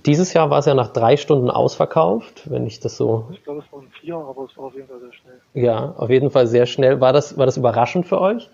[0.07, 3.27] Dieses Jahr war es ja nach drei Stunden ausverkauft, wenn ich das so.
[3.33, 5.40] Ich glaube, es waren vier, aber es war auf jeden Fall sehr schnell.
[5.55, 7.01] Ja, auf jeden Fall sehr schnell.
[7.01, 8.51] War das, war das überraschend für euch?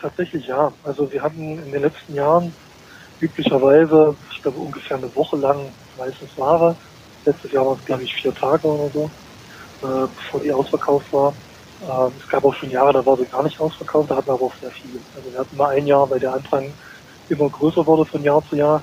[0.00, 0.72] Tatsächlich ja.
[0.84, 2.54] Also wir hatten in den letzten Jahren
[3.20, 6.76] üblicherweise, ich glaube ungefähr eine Woche lang meistens Ware.
[7.24, 9.10] Letztes Jahr waren es glaube ich vier Tage oder so,
[9.82, 11.34] äh, bevor die ausverkauft war.
[11.82, 14.34] Ähm, es gab auch schon Jahre, da war sie gar nicht ausverkauft, da hatten wir
[14.34, 15.00] aber auch sehr viel.
[15.16, 16.72] Also wir hatten mal ein Jahr, weil der Anfang
[17.28, 18.82] immer größer wurde von Jahr zu Jahr,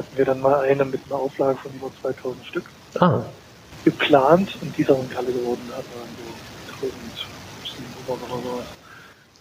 [0.00, 2.64] hatten wir dann mal eine mit einer Auflage von über 2000 Stück
[2.98, 3.20] ah.
[3.84, 5.60] geplant und die sind dann alle geworden.
[5.68, 6.26] Da hatten wir
[6.80, 8.62] so 1700 oder so,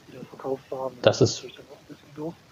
[0.07, 0.93] die dann verkauft waren.
[1.01, 1.45] Das, ist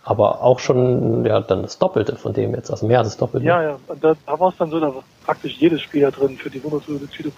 [0.05, 3.45] aber auch schon ja, dann das Doppelte von dem jetzt, also mehr als das Doppelte.
[3.45, 4.93] Ja, ja, und da, da war es dann so, dass
[5.25, 7.31] praktisch jedes Spiel da drin für die Wundertüte äh,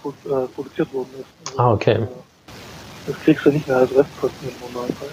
[0.53, 1.49] produziert worden ist.
[1.49, 2.03] Also, ah, okay.
[2.03, 2.07] Äh,
[3.07, 5.09] das kriegst du nicht mehr als Restkosten im Normalfall.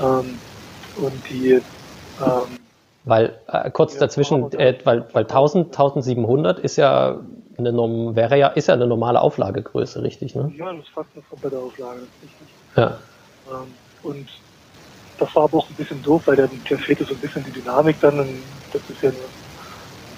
[0.00, 0.38] Ähm,
[0.96, 2.58] und die ähm,
[3.04, 7.20] weil äh, kurz dazwischen, äh, weil, weil 1000, 1700 ist ja
[7.58, 7.72] eine
[8.16, 10.34] wäre ja ist ja eine normale Auflagegröße, richtig?
[10.34, 10.52] Ne?
[10.56, 12.48] Ja, das ist fast eine komplette Auflage, richtig.
[12.76, 12.98] Ja.
[13.48, 14.28] Ähm, und
[15.18, 17.52] das war aber auch ein bisschen doof, weil der, der fehlte so ein bisschen die
[17.52, 19.10] Dynamik dann und das ist ja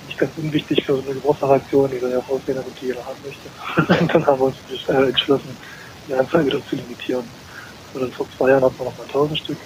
[0.07, 3.19] nicht ganz unwichtig für so eine Gebrauchsaktion, die soll ja aussehen, damit die jeder haben
[3.25, 4.01] möchte.
[4.03, 4.57] und dann haben wir uns
[4.89, 5.57] äh, entschlossen,
[6.09, 7.25] die Anzahl wieder zu limitieren.
[7.95, 9.59] Und dann vor zwei Jahren hatten wir noch mal 1000 Stück.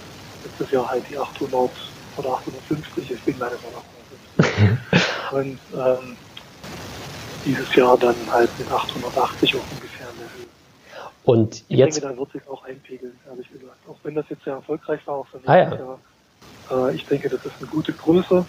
[0.44, 1.70] Letztes Jahr halt die 800
[2.16, 3.10] oder 850.
[3.10, 3.84] Ich bin leider noch
[4.38, 5.32] 850.
[5.32, 6.16] Und ähm,
[7.44, 10.46] dieses Jahr dann halt mit 880 auch ungefähr in der Höhe.
[11.24, 11.96] Und ich jetzt?
[11.96, 13.78] denke, da wird sich auch einpegeln, ehrlich gesagt.
[13.88, 15.74] Auch wenn das jetzt sehr erfolgreich war, auch für ah, ja.
[15.74, 16.00] Jahr.
[16.70, 18.46] Äh, ich denke, das ist eine gute Größe,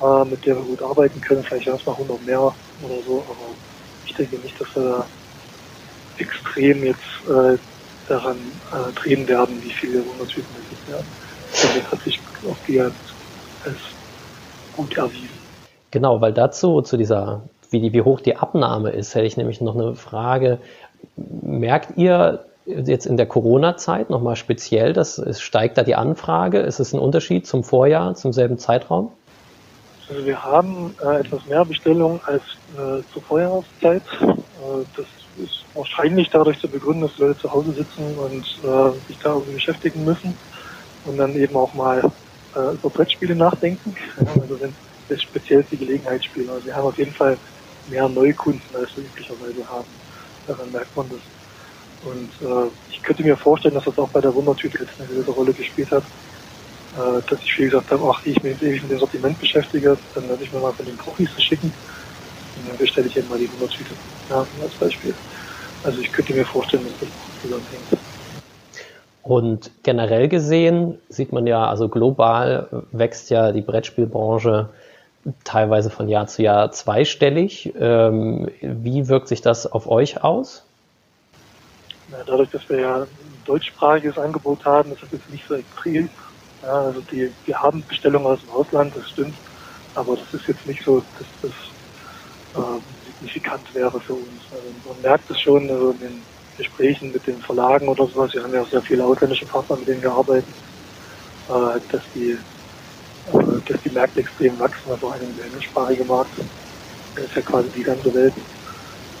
[0.00, 1.44] äh, mit der wir gut arbeiten können.
[1.44, 2.40] Vielleicht noch 100 mehr
[2.82, 3.54] oder so, aber
[4.06, 5.08] ich denke nicht, dass wir da
[6.16, 7.58] extrem jetzt äh,
[8.08, 11.06] daran äh, drehen werden, wie viele Wundertypen es werden.
[11.52, 12.94] Das hat sich auf die als
[14.76, 15.28] gut erwiesen.
[15.90, 19.60] Genau, weil dazu, zu dieser, wie, die, wie hoch die Abnahme ist, hätte ich nämlich
[19.60, 20.58] noch eine Frage.
[21.16, 26.60] Merkt ihr jetzt in der Corona-Zeit nochmal speziell, dass es steigt da die Anfrage?
[26.60, 29.10] Ist es ein Unterschied zum Vorjahr, zum selben Zeitraum?
[30.08, 32.42] Also wir haben äh, etwas mehr Bestellungen als
[32.74, 34.02] äh, zur Vorjahreszeit.
[34.20, 35.06] Äh, das
[35.38, 39.54] ist wahrscheinlich dadurch zu begründen, dass Leute zu Hause sitzen und äh, sich da irgendwie
[39.54, 40.36] beschäftigen müssen
[41.04, 42.02] und dann eben auch mal
[42.54, 43.94] äh, über Brettspiele nachdenken.
[44.16, 44.76] Ja, also sind
[45.08, 46.50] das speziell die Gelegenheitsspiele.
[46.52, 47.40] Also wir haben auf jeden Fall
[47.86, 49.90] mehr Neukunden, als wir üblicherweise haben.
[50.46, 51.22] Daran merkt man das.
[52.00, 55.30] Und äh, ich könnte mir vorstellen, dass das auch bei der Wundertüte jetzt eine gewisse
[55.32, 56.04] Rolle gespielt hat.
[56.92, 60.28] Äh, dass ich viel gesagt habe, ach, ich mich ewig mit dem Sortiment beschäftige, dann
[60.28, 61.74] werde ich mir mal von den Profis schicken.
[62.56, 63.96] Und dann bestelle ich eben mal die Wundertüte.
[64.28, 65.16] Ja, als Beispiel.
[65.82, 67.10] Also ich könnte mir vorstellen, dass das
[67.40, 67.88] zusammenhängt.
[69.22, 74.68] Und generell gesehen sieht man ja, also global wächst ja die Brettspielbranche
[75.44, 77.72] teilweise von Jahr zu Jahr zweistellig.
[77.78, 80.64] Ähm, wie wirkt sich das auf euch aus?
[82.10, 83.08] Ja, dadurch, dass wir ja ein
[83.44, 86.08] deutschsprachiges Angebot haben, ist das jetzt nicht so extrem.
[86.62, 89.34] Ja, also die, wir haben Bestellungen aus dem Ausland, das stimmt,
[89.94, 94.42] aber das ist jetzt nicht so, dass das äh, signifikant wäre für uns.
[94.50, 96.22] Also man merkt es schon also in den
[96.60, 98.32] Gesprächen mit den Verlagen oder sowas.
[98.34, 100.52] Wir haben ja auch sehr viele ausländische Partner, mit denen wir arbeiten,
[101.48, 102.32] äh, dass die
[103.32, 106.30] äh, dass die Märkte extrem wachsen, also ein englischsprachiger Markt.
[107.16, 108.34] Der ist ja quasi die ganze Welt.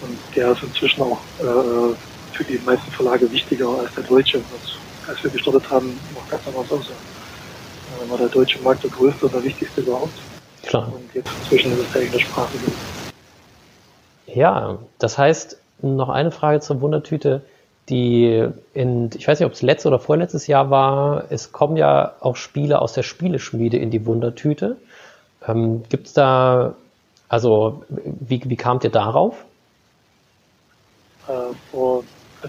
[0.02, 1.94] Und der ist inzwischen auch äh,
[2.32, 4.38] für die meisten Verlage wichtiger als der deutsche.
[4.38, 4.46] Und
[5.08, 6.90] als wir gestartet haben, noch ganz anders aus.
[7.98, 10.18] Dann war der deutsche Markt der größte und der wichtigste überhaupt.
[10.62, 10.92] Klar.
[10.92, 12.64] Und jetzt inzwischen ist es der englischsprachige.
[14.26, 17.42] Ja, das heißt, noch eine Frage zur Wundertüte,
[17.88, 22.14] die in, ich weiß nicht, ob es letztes oder vorletztes Jahr war, es kommen ja
[22.20, 24.76] auch Spiele aus der Spieleschmiede in die Wundertüte.
[25.46, 26.74] Ähm, Gibt es da,
[27.28, 29.44] also wie, wie kamt ihr darauf?
[31.26, 32.04] Äh, vor,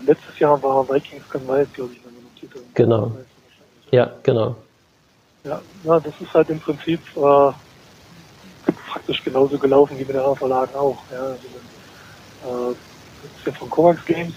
[0.06, 2.60] letztes Jahr war Vikings Gone Wild, glaube ich, in der Wundertüte.
[2.76, 3.12] Genau.
[3.92, 4.56] Ja, genau.
[5.44, 7.52] Ja, ja, das ist halt im Prinzip äh,
[8.88, 10.98] praktisch genauso gelaufen wie mit den anderen Verlagen auch.
[11.12, 11.36] Ja.
[12.44, 12.76] Also, äh,
[13.22, 14.34] das ist ja von Kovacs Games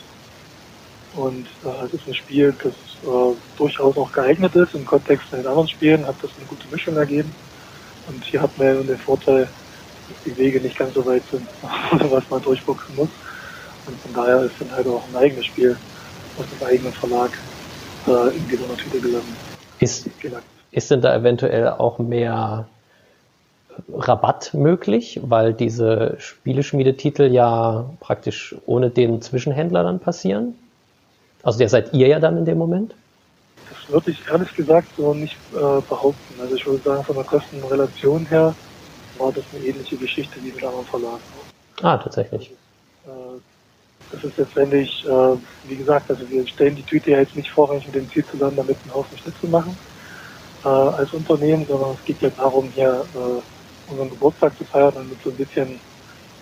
[1.16, 5.42] und äh, es ist ein Spiel, das äh, durchaus auch geeignet ist im Kontext mit
[5.42, 7.32] den anderen Spielen, hat das eine gute Mischung ergeben.
[8.08, 9.48] Und hier hat man den Vorteil,
[10.08, 11.46] dass die Wege nicht ganz so weit sind,
[12.10, 13.08] was man durchboxen muss.
[13.86, 15.76] Und von daher ist dann halt auch ein eigenes Spiel
[16.38, 17.30] aus dem eigenen Verlag
[18.06, 19.36] äh, in die Tüte gelandet.
[19.78, 20.08] Ist,
[20.72, 22.66] ist denn da eventuell auch mehr
[23.92, 30.54] Rabatt möglich, weil diese Spieleschmiedetitel ja praktisch ohne den Zwischenhändler dann passieren?
[31.42, 32.94] Also der seid ihr ja dann in dem Moment?
[33.68, 36.40] Das würde ich ehrlich gesagt so nicht äh, behaupten.
[36.40, 38.54] Also ich würde sagen, von der Kostenrelation her
[39.18, 41.22] war das eine ähnliche Geschichte wie mit anderen Verlagen.
[41.82, 42.50] Ah, tatsächlich.
[43.06, 43.10] Äh,
[44.10, 47.86] das ist letztendlich, äh, wie gesagt, also wir stellen die Tüte ja jetzt nicht vorrangig
[47.86, 49.76] mit dem Ziel zusammen, damit einen Haufen Schnitt zu machen
[50.64, 53.06] äh, als Unternehmen, sondern es geht ja darum, hier
[53.86, 55.82] unseren Geburtstag zu feiern und mit so ein bisschen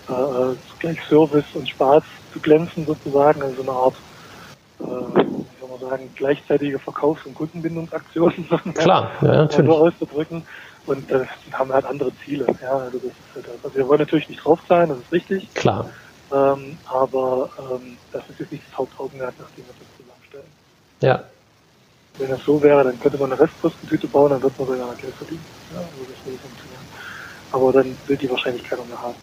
[0.09, 3.97] äh, äh gleich Service und Spaß zu glänzen sozusagen, also eine Art
[4.81, 9.71] äh, wie soll man sagen, gleichzeitige Verkaufs- und Kundenbindungsaktionen Klar, ja, natürlich.
[9.71, 10.47] so auszudrücken.
[10.85, 12.47] Und äh, haben halt andere Ziele.
[12.61, 15.55] Ja, also, das ist halt, also wir wollen natürlich nicht drauf sein, das ist richtig.
[15.55, 15.93] Klar.
[16.33, 20.53] Ähm, aber ähm, das ist jetzt nicht das Hauptaugenmerk, nachdem wir das zusammenstellen.
[21.03, 21.25] Ja.
[22.19, 25.15] Wenn das so wäre, dann könnte man eine Restkostentüte bauen, dann wird man sogar Geld
[25.17, 25.47] verdienen.
[25.71, 26.72] Ja, also das würde funktionieren.
[27.53, 29.17] Aber dann will die wahrscheinlich keiner mehr haben.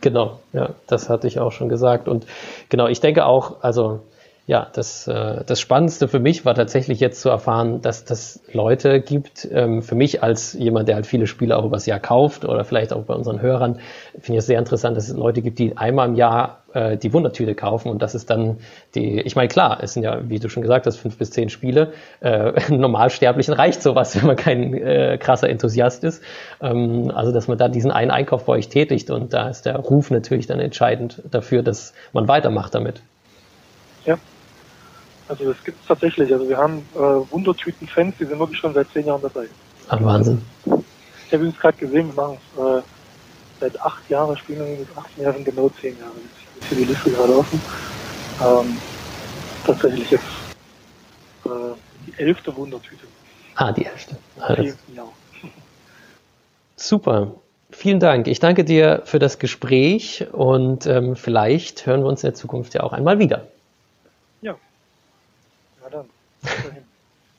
[0.00, 2.08] Genau, ja, das hatte ich auch schon gesagt.
[2.08, 2.26] Und
[2.68, 4.00] genau, ich denke auch, also
[4.46, 9.00] ja, das, äh, das Spannendste für mich war tatsächlich jetzt zu erfahren, dass das Leute
[9.00, 12.64] gibt, ähm, für mich als jemand, der halt viele Spiele auch übers Jahr kauft oder
[12.64, 13.78] vielleicht auch bei unseren Hörern,
[14.12, 17.14] finde ich es sehr interessant, dass es Leute gibt, die einmal im Jahr äh, die
[17.14, 18.58] Wundertüte kaufen und das ist dann
[18.94, 21.48] die, ich meine, klar, es sind ja, wie du schon gesagt hast, fünf bis zehn
[21.48, 21.94] Spiele.
[22.20, 26.22] Äh, Normalsterblichen reicht sowas, wenn man kein äh, krasser Enthusiast ist.
[26.60, 29.76] Ähm, also, dass man da diesen einen Einkauf bei euch tätigt und da ist der
[29.76, 33.02] Ruf natürlich dann entscheidend dafür, dass man weitermacht damit.
[35.28, 36.32] Ja, also das gibt es tatsächlich.
[36.32, 39.46] Also wir haben äh, Wundertüten-Fans, die sind wirklich schon seit zehn Jahren dabei.
[39.88, 40.42] Ach, Wahnsinn.
[40.64, 42.82] Ich habe übrigens gerade gesehen, wir machen es äh,
[43.60, 46.12] seit acht Jahren, spielen wir mit 18 Jahren genau zehn Jahre.
[46.60, 47.60] Ich habe hier die Liste gerade offen.
[48.42, 48.76] Ähm,
[49.64, 50.24] tatsächlich jetzt
[51.44, 51.48] äh,
[52.06, 53.06] die elfte Wundertüte.
[53.56, 54.16] Ah, die elfte.
[54.40, 54.76] Alles.
[56.76, 57.34] Super.
[57.70, 58.28] Vielen Dank.
[58.28, 62.74] Ich danke dir für das Gespräch und ähm, vielleicht hören wir uns in der Zukunft
[62.74, 63.46] ja auch einmal wieder.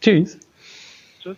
[0.02, 0.38] Tschüss.
[1.22, 1.38] Tschüss.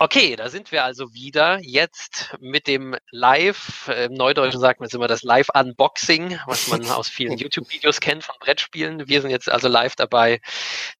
[0.00, 4.94] Okay, da sind wir also wieder jetzt mit dem Live, im Neudeutschen sagt man jetzt
[4.94, 9.08] immer das Live-Unboxing, was man aus vielen YouTube-Videos kennt von Brettspielen.
[9.08, 10.40] Wir sind jetzt also live dabei,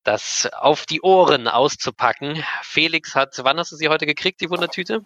[0.02, 2.42] das auf die Ohren auszupacken.
[2.62, 5.04] Felix hat, wann hast du sie heute gekriegt, die Wundertüte?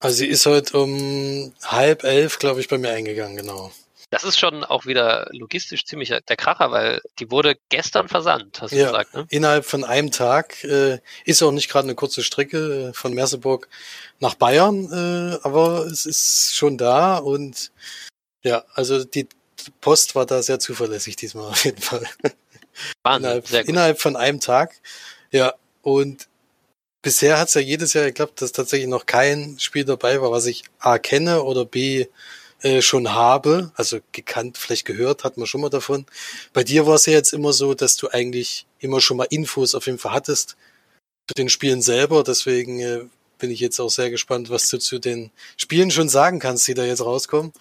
[0.00, 3.70] Also sie ist heute um halb elf, glaube ich, bei mir eingegangen, genau.
[4.14, 8.70] Das ist schon auch wieder logistisch ziemlich der Kracher, weil die wurde gestern versandt, hast
[8.70, 9.26] du ja, gesagt, ne?
[9.28, 13.68] Innerhalb von einem Tag äh, ist auch nicht gerade eine kurze Strecke äh, von Merseburg
[14.20, 17.72] nach Bayern, äh, aber es ist schon da und
[18.44, 19.26] ja, also die
[19.80, 22.06] Post war da sehr zuverlässig diesmal auf jeden Fall.
[23.02, 23.68] Wahnsinn, innerhalb, sehr gut.
[23.68, 24.76] innerhalb von einem Tag.
[25.32, 26.28] Ja, und
[27.02, 30.46] bisher hat es ja jedes Jahr geklappt, dass tatsächlich noch kein Spiel dabei war, was
[30.46, 32.06] ich A kenne oder B
[32.64, 36.06] äh, schon habe, also gekannt, vielleicht gehört, hat man schon mal davon.
[36.54, 39.74] Bei dir war es ja jetzt immer so, dass du eigentlich immer schon mal Infos
[39.74, 40.56] auf jeden Fall hattest
[41.28, 42.24] zu den Spielen selber.
[42.24, 43.04] Deswegen äh,
[43.38, 46.72] bin ich jetzt auch sehr gespannt, was du zu den Spielen schon sagen kannst, die
[46.72, 47.52] da jetzt rauskommen.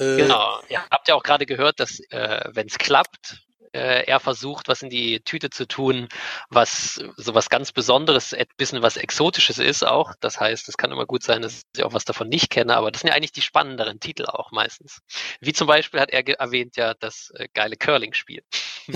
[0.00, 3.43] Äh, genau, ihr habt ja auch gerade gehört, dass äh, wenn es klappt,
[3.74, 6.08] äh, er versucht, was in die Tüte zu tun,
[6.48, 10.14] was so was ganz Besonderes, ein bisschen was Exotisches ist auch.
[10.20, 12.90] Das heißt, es kann immer gut sein, dass ich auch was davon nicht kenne, aber
[12.90, 15.00] das sind ja eigentlich die spannenderen Titel auch meistens.
[15.40, 18.42] Wie zum Beispiel hat er erwähnt ja das äh, geile Curling-Spiel.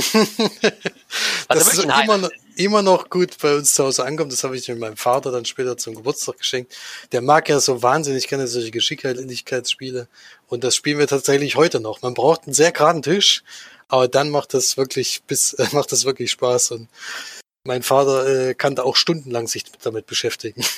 [1.49, 4.33] das ist immer noch, immer noch gut bei uns zu Hause ankommt.
[4.33, 6.77] Das habe ich mit meinem Vater dann später zum Geburtstag geschenkt.
[7.11, 10.09] Der mag ja so wahnsinnig gerne solche Geschicklichkeitsspiele.
[10.47, 12.03] Und das spielen wir tatsächlich heute noch.
[12.03, 13.43] Man braucht einen sehr geraden Tisch
[13.89, 16.89] aber dann macht das wirklich bis, äh, macht das wirklich Spaß und
[17.65, 20.65] mein Vater äh, kann da auch stundenlang sich damit beschäftigen.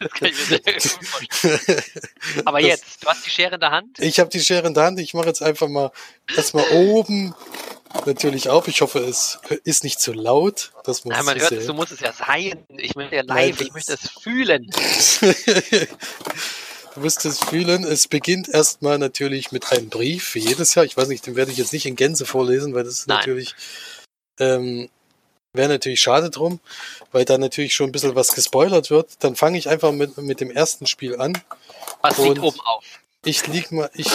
[0.00, 1.82] Das kann ich mir sehr gut vorstellen.
[2.44, 3.98] Aber das, jetzt, du hast die Schere in der Hand?
[4.00, 4.98] Ich habe die Schere in der Hand.
[4.98, 5.92] Ich mache jetzt einfach mal
[6.34, 7.34] erstmal oben
[8.06, 8.66] natürlich auf.
[8.66, 10.72] Ich hoffe, es ist nicht zu laut.
[10.84, 12.64] Das muss Nein, man hört es, so muss es ja sein.
[12.76, 14.70] Ich möchte ja live, Nein, ich möchte es fühlen.
[16.94, 17.84] du musst es fühlen.
[17.84, 20.84] Es beginnt erstmal natürlich mit einem Brief für jedes Jahr.
[20.84, 23.18] Ich weiß nicht, den werde ich jetzt nicht in Gänze vorlesen, weil das ist Nein.
[23.18, 23.54] natürlich
[24.38, 24.88] ähm,
[25.54, 26.60] Wäre natürlich schade drum,
[27.10, 29.22] weil da natürlich schon ein bisschen was gespoilert wird.
[29.22, 31.38] Dann fange ich einfach mit, mit dem ersten Spiel an.
[32.00, 32.84] Was liegt oben auf?
[33.24, 34.08] Ich lieg mal, ich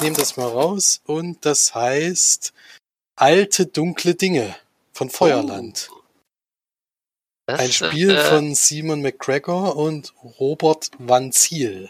[0.00, 2.52] nehme das mal raus und das heißt
[3.14, 4.56] Alte dunkle Dinge
[4.92, 5.90] von Feuerland.
[5.92, 6.00] Oh.
[7.46, 11.88] Das, Ein Spiel äh, von Simon McGregor und Robert Van Ziel.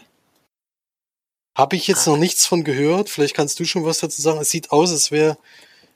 [1.55, 2.11] Habe ich jetzt ah.
[2.11, 3.09] noch nichts von gehört.
[3.09, 4.39] Vielleicht kannst du schon was dazu sagen.
[4.39, 5.37] Es sieht aus, als wäre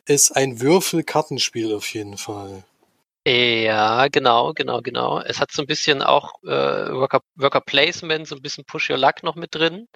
[0.05, 2.63] es ein Würfelkartenspiel auf jeden Fall.
[3.27, 5.19] Ja, genau, genau, genau.
[5.19, 8.97] Es hat so ein bisschen auch äh, Worker, Worker Placement, so ein bisschen Push Your
[8.97, 9.87] Luck noch mit drin.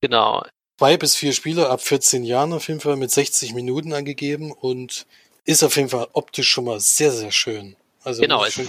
[0.00, 0.44] Genau.
[0.78, 5.06] Zwei bis vier Spieler ab 14 Jahren auf jeden Fall mit 60 Minuten angegeben und
[5.44, 7.76] ist auf jeden Fall optisch schon mal sehr, sehr schön.
[8.02, 8.68] Also genau, es, schön.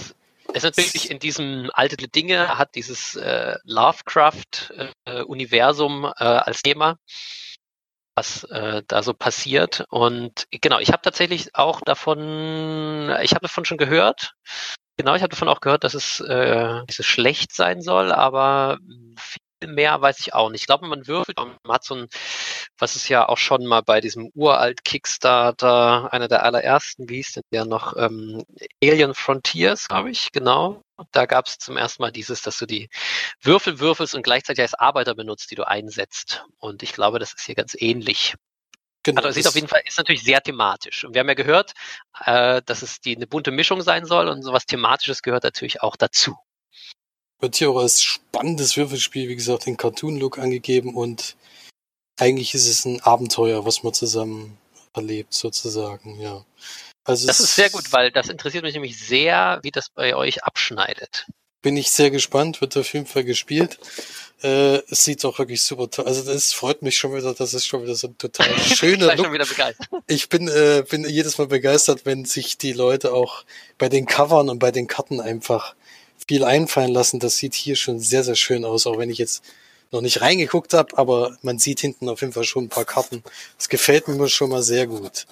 [0.52, 6.98] Es ist natürlich in diesem Alte Dinge, hat dieses äh, Lovecraft-Universum äh, äh, als Thema
[8.18, 9.84] was äh, da so passiert.
[9.90, 14.34] Und genau, ich habe tatsächlich auch davon, ich habe davon schon gehört.
[14.96, 18.78] Genau, ich habe davon auch gehört, dass es, äh, dass es schlecht sein soll, aber
[19.66, 20.62] mehr weiß ich auch nicht.
[20.62, 22.08] Ich glaube, man würfelt, man hat so ein,
[22.78, 27.32] was ist ja auch schon mal bei diesem uralt Kickstarter, einer der allerersten, wie hieß
[27.32, 28.44] denn der noch, ähm,
[28.82, 30.82] Alien Frontiers, glaube ich, genau.
[31.12, 32.88] Da gab es zum ersten Mal dieses, dass du die
[33.40, 36.44] Würfel würfelst und gleichzeitig als Arbeiter benutzt, die du einsetzt.
[36.58, 38.34] Und ich glaube, das ist hier ganz ähnlich.
[39.04, 41.04] Genau, also es sieht auf jeden Fall, ist natürlich sehr thematisch.
[41.04, 41.72] Und wir haben ja gehört,
[42.24, 45.96] äh, dass es die eine bunte Mischung sein soll und sowas Thematisches gehört natürlich auch
[45.96, 46.36] dazu.
[47.40, 51.36] Wird hier auch als spannendes Würfelspiel, wie gesagt, den Cartoon-Look angegeben und
[52.18, 54.58] eigentlich ist es ein Abenteuer, was man zusammen
[54.94, 56.44] erlebt, sozusagen, ja.
[57.04, 60.44] Also das ist sehr gut, weil das interessiert mich nämlich sehr, wie das bei euch
[60.44, 61.26] abschneidet.
[61.62, 63.78] Bin ich sehr gespannt, wird auf jeden Fall gespielt.
[64.42, 66.04] Äh, es sieht auch wirklich super toll.
[66.04, 69.32] Also das freut mich schon wieder, das ist schon wieder so ein total schöner Look.
[69.32, 69.88] Wieder begeistert.
[70.06, 73.44] Ich bin, äh, bin jedes Mal begeistert, wenn sich die Leute auch
[73.78, 75.74] bei den Covern und bei den Karten einfach
[76.26, 77.20] viel einfallen lassen.
[77.20, 79.42] Das sieht hier schon sehr, sehr schön aus, auch wenn ich jetzt
[79.90, 83.22] noch nicht reingeguckt habe, aber man sieht hinten auf jeden Fall schon ein paar Karten.
[83.56, 85.26] Das gefällt mir schon mal sehr gut.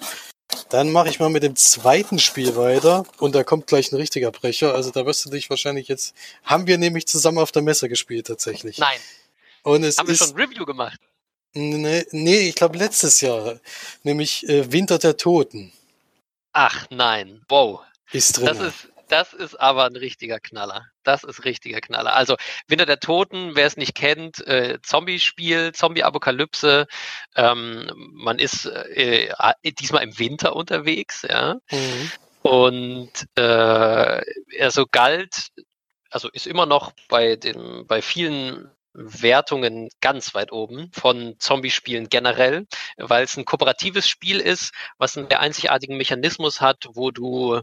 [0.69, 4.31] Dann mache ich mal mit dem zweiten Spiel weiter und da kommt gleich ein richtiger
[4.31, 4.73] Brecher.
[4.73, 6.15] Also da wirst du dich wahrscheinlich jetzt.
[6.43, 8.77] Haben wir nämlich zusammen auf der Messe gespielt tatsächlich.
[8.77, 8.99] Nein.
[9.63, 10.99] Und es Haben ist, wir schon ein Review gemacht?
[11.53, 13.59] Nee, nee ich glaube letztes Jahr.
[14.03, 15.73] Nämlich äh, Winter der Toten.
[16.53, 17.41] Ach nein.
[17.49, 17.81] Wow.
[18.11, 18.45] Ist drin.
[18.47, 20.85] Das ist, das ist aber ein richtiger Knaller.
[21.03, 22.15] Das ist richtiger Knaller.
[22.15, 22.35] Also
[22.67, 26.87] Winter der Toten, wer es nicht kennt, äh, Zombie-Spiel, Zombie-Apokalypse.
[27.35, 29.29] Ähm, man ist äh,
[29.63, 31.57] diesmal im Winter unterwegs, ja.
[31.71, 32.11] Mhm.
[32.41, 35.47] Und äh, er so galt,
[36.09, 42.65] also ist immer noch bei den, bei vielen Wertungen ganz weit oben von Zombie-Spielen generell,
[42.97, 47.61] weil es ein kooperatives Spiel ist, was einen einzigartigen Mechanismus hat, wo du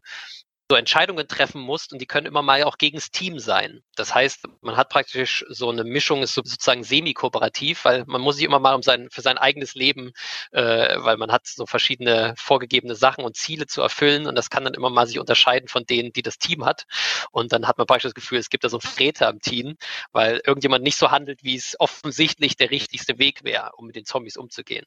[0.70, 3.82] so Entscheidungen treffen musst und die können immer mal auch gegens Team sein.
[3.96, 8.46] Das heißt, man hat praktisch so eine Mischung, ist sozusagen semi-kooperativ, weil man muss sich
[8.46, 10.12] immer mal um sein, für sein eigenes Leben,
[10.52, 14.64] äh, weil man hat so verschiedene vorgegebene Sachen und Ziele zu erfüllen und das kann
[14.64, 16.86] dann immer mal sich unterscheiden von denen, die das Team hat.
[17.30, 19.76] Und dann hat man praktisch das Gefühl, es gibt da so einen Freter im Team,
[20.12, 24.06] weil irgendjemand nicht so handelt, wie es offensichtlich der richtigste Weg wäre, um mit den
[24.06, 24.86] Zombies umzugehen.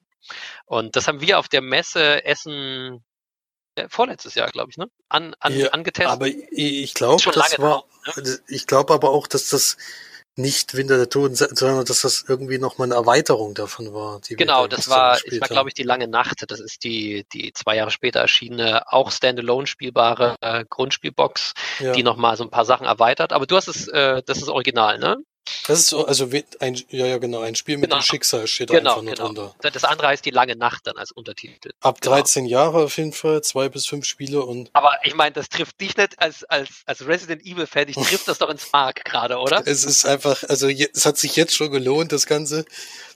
[0.66, 3.04] Und das haben wir auf der Messe Essen
[3.90, 4.90] vorletztes Jahr, glaube ich, ne?
[5.10, 6.12] An, an, ja, angetestet.
[6.12, 8.40] Aber ich glaube, das war, drauf, ne?
[8.48, 9.78] ich glaube aber auch, dass das
[10.38, 14.22] nicht Winter der Toten, sondern dass das irgendwie nochmal eine Erweiterung davon war.
[14.30, 16.44] genau, das war, das war glaube ich, die lange Nacht.
[16.48, 21.92] Das ist die, die zwei Jahre später erschienene, auch standalone spielbare äh, Grundspielbox, ja.
[21.92, 23.34] die nochmal so ein paar Sachen erweitert.
[23.34, 25.18] Aber du hast es, äh, das ist original, ne?
[25.68, 26.30] Das ist so, also
[26.60, 28.02] ein, ja, ja, genau, ein Spiel mit genau.
[28.02, 29.26] dem Schicksal steht genau, einfach nur genau.
[29.28, 29.72] drunter.
[29.72, 31.72] Das andere heißt die lange Nacht dann als Untertitel.
[31.82, 32.60] Ab 13 genau.
[32.60, 34.70] Jahre auf jeden Fall, zwei bis fünf Spiele und.
[34.74, 38.28] Aber ich meine, das trifft dich nicht als, als, als Resident Evil Fan, ich trifft
[38.28, 39.62] das doch ins Mark gerade, oder?
[39.66, 42.66] Es ist einfach, also es hat sich jetzt schon gelohnt, das Ganze.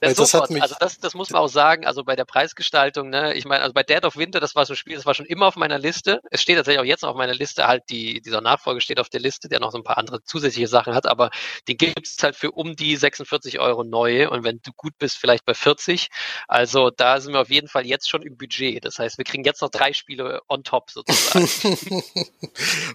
[0.00, 3.10] Das, das hat mich also das, das muss man auch sagen, also bei der Preisgestaltung,
[3.10, 5.14] ne, ich meine, also bei Dead of Winter, das war so ein Spiel, das war
[5.14, 6.20] schon immer auf meiner Liste.
[6.30, 9.08] Es steht tatsächlich auch jetzt noch auf meiner Liste, halt die, dieser Nachfolger steht auf
[9.08, 11.30] der Liste, der noch so ein paar andere zusätzliche Sachen hat, aber
[11.68, 15.16] die gibt es halt für um die 46 Euro neu und wenn du gut bist,
[15.18, 16.08] vielleicht bei 40.
[16.48, 18.84] Also da sind wir auf jeden Fall jetzt schon im Budget.
[18.84, 21.48] Das heißt, wir kriegen jetzt noch drei Spiele on top sozusagen.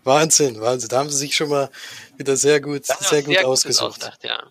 [0.03, 0.89] Wahnsinn, Wahnsinn.
[0.89, 1.69] Da haben sie sich schon mal
[2.17, 3.87] wieder sehr gut, sehr gut sehr ausgesucht.
[3.87, 4.49] Ausdacht, ja.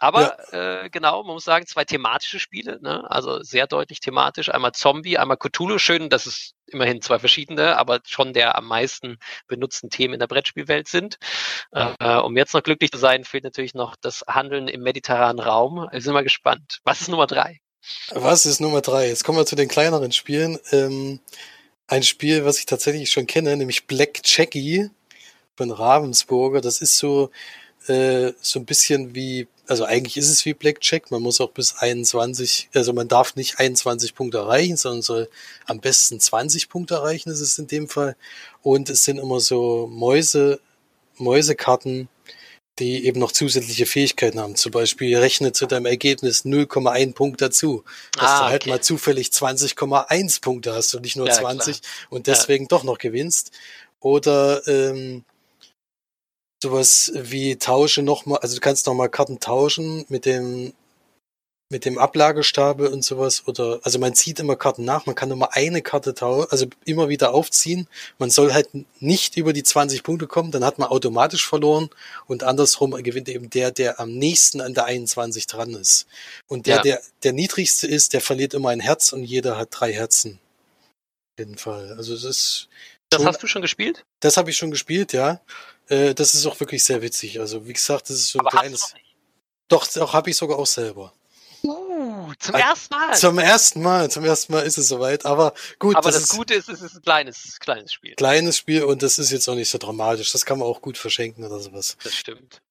[0.00, 0.84] Aber ja.
[0.84, 3.08] äh, genau, man muss sagen, zwei thematische Spiele, ne?
[3.10, 4.48] also sehr deutlich thematisch.
[4.48, 5.78] Einmal Zombie, einmal Cthulhu.
[5.78, 10.26] Schön, dass es immerhin zwei verschiedene, aber schon der am meisten benutzten Themen in der
[10.26, 11.18] Brettspielwelt sind.
[11.72, 15.86] Äh, um jetzt noch glücklich zu sein, fehlt natürlich noch das Handeln im mediterranen Raum.
[15.92, 16.78] Wir sind mal gespannt.
[16.84, 17.60] Was ist Nummer drei?
[18.10, 19.08] Was ist Nummer drei?
[19.08, 20.58] Jetzt kommen wir zu den kleineren Spielen.
[20.72, 21.20] Ähm,
[21.86, 24.88] ein Spiel, was ich tatsächlich schon kenne, nämlich Black Jackie
[25.56, 26.62] von Ravensburger.
[26.62, 27.30] Das ist so,
[27.86, 31.76] äh, so ein bisschen wie also eigentlich ist es wie Blackjack, man muss auch bis
[31.76, 35.30] 21, also man darf nicht 21 Punkte erreichen, sondern soll
[35.64, 38.16] am besten 20 Punkte erreichen, ist es in dem Fall.
[38.62, 40.58] Und es sind immer so Mäuse,
[41.18, 42.08] Mäusekarten,
[42.80, 44.56] die eben noch zusätzliche Fähigkeiten haben.
[44.56, 48.70] Zum Beispiel rechne zu deinem Ergebnis 0,1 Punkt dazu, dass ah, du halt okay.
[48.70, 51.92] mal zufällig 20,1 Punkte hast und nicht nur ja, 20 klar.
[52.10, 52.68] und deswegen ja.
[52.68, 53.52] doch noch gewinnst.
[54.00, 55.24] Oder ähm,
[56.62, 60.72] sowas wie tausche nochmal, also du kannst nochmal Karten tauschen mit dem
[61.72, 65.54] mit dem Ablagestapel und sowas oder also man zieht immer Karten nach, man kann nur
[65.54, 67.86] eine Karte tauschen, also immer wieder aufziehen.
[68.18, 71.88] Man soll halt nicht über die 20 Punkte kommen, dann hat man automatisch verloren
[72.26, 76.08] und andersrum gewinnt eben der, der am nächsten an der 21 dran ist.
[76.48, 76.82] Und der, ja.
[76.82, 80.40] der der niedrigste ist, der verliert immer ein Herz und jeder hat drei Herzen.
[81.34, 81.94] Auf jeden Fall.
[81.96, 82.68] Also es ist
[83.10, 84.02] Das hast du schon gespielt?
[84.18, 85.40] Das habe ich schon gespielt, ja.
[85.90, 87.40] Äh, das ist auch wirklich sehr witzig.
[87.40, 88.94] Also wie gesagt, das ist so ein Aber kleines.
[89.68, 91.12] Doch, auch habe ich sogar auch selber.
[91.62, 93.16] Uh, zum also, ersten Mal.
[93.18, 95.26] Zum ersten Mal, zum ersten Mal ist es soweit.
[95.26, 95.96] Aber gut.
[95.96, 98.14] Aber das, das Gute ist, es ist ein kleines, kleines Spiel.
[98.14, 100.32] Kleines Spiel und das ist jetzt auch nicht so dramatisch.
[100.32, 101.96] Das kann man auch gut verschenken oder sowas.
[102.02, 102.62] Das stimmt.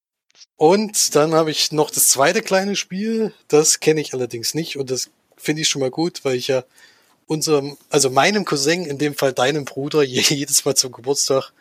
[0.56, 3.34] Und dann habe ich noch das zweite kleine Spiel.
[3.50, 6.64] Das kenne ich allerdings nicht und das finde ich schon mal gut, weil ich ja
[7.28, 11.52] unserem, also meinem Cousin, in dem Fall deinem Bruder, jedes Mal zum Geburtstag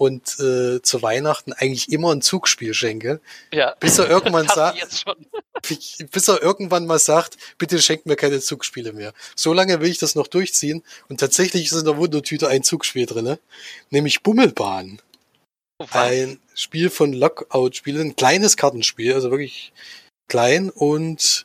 [0.00, 3.20] und äh, zu Weihnachten eigentlich immer ein Zugspiel schenke.
[3.52, 3.76] Ja.
[3.80, 5.04] Bis er irgendwann sagt,
[6.10, 9.12] bis er irgendwann mal sagt, bitte schenkt mir keine Zugspiele mehr.
[9.36, 10.82] So lange will ich das noch durchziehen.
[11.10, 13.40] Und tatsächlich ist in der Wundertüte ein Zugspiel drinne,
[13.90, 15.02] nämlich Bummelbahn.
[15.78, 19.70] Oh, ein Spiel von Lockout-Spielen, ein kleines Kartenspiel, also wirklich
[20.30, 21.44] klein und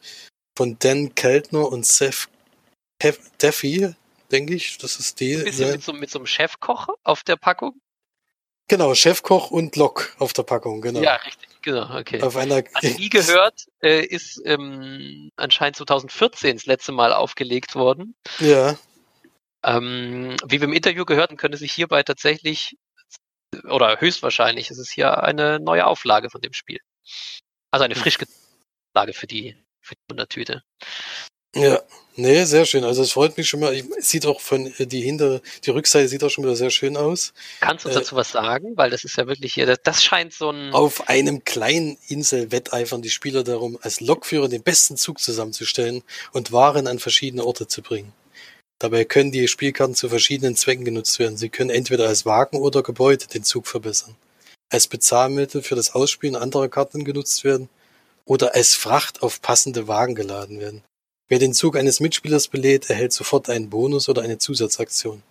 [0.58, 2.30] von Dan Keltner und Seth
[3.42, 3.94] Deffy,
[4.32, 4.78] denke ich.
[4.78, 5.36] Das ist die.
[5.36, 7.82] Ein bisschen mit so, mit so einem Chefkoch auf der Packung?
[8.68, 11.02] Genau, Chefkoch und Lok auf der Packung, genau.
[11.02, 12.22] Ja, richtig, genau, okay.
[12.22, 18.16] Auf einer also nie gehört, äh, ist ähm, anscheinend 2014 das letzte Mal aufgelegt worden.
[18.40, 18.76] Ja.
[19.64, 22.78] Ähm, wie wir im Interview gehörten, könnte sich hierbei tatsächlich,
[23.70, 26.80] oder höchstwahrscheinlich ist es hier eine neue Auflage von dem Spiel.
[27.70, 28.02] Also eine hm.
[28.02, 28.18] frisch
[28.96, 30.64] Lage für die, für die Wundertüte.
[31.56, 31.82] Ja,
[32.18, 32.84] nee, sehr schön.
[32.84, 33.74] Also es freut mich schon mal.
[33.98, 36.98] Es sieht auch von äh, die hinter die Rückseite sieht auch schon wieder sehr schön
[36.98, 37.34] aus.
[37.62, 38.76] Kannst du uns äh, dazu was sagen?
[38.76, 40.74] Weil das ist ja wirklich hier, das, das scheint so ein.
[40.74, 46.04] Auf einem kleinen Insel wetteifern die Spieler darum, als Lokführer den besten Zug zusammenzustellen
[46.34, 48.12] und Waren an verschiedene Orte zu bringen.
[48.80, 51.38] Dabei können die Spielkarten zu verschiedenen Zwecken genutzt werden.
[51.38, 54.18] Sie können entweder als Wagen oder Gebäude den Zug verbessern,
[54.70, 57.70] als Bezahlmittel für das Ausspielen anderer Karten genutzt werden
[58.26, 60.84] oder als Fracht auf passende Wagen geladen werden.
[61.28, 65.24] Wer den Zug eines Mitspielers belädt, erhält sofort einen Bonus oder eine Zusatzaktion.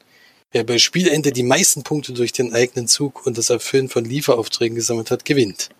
[0.50, 4.74] Wer bei Spielende die meisten Punkte durch den eigenen Zug und das Erfüllen von Lieferaufträgen
[4.74, 5.70] gesammelt hat, gewinnt.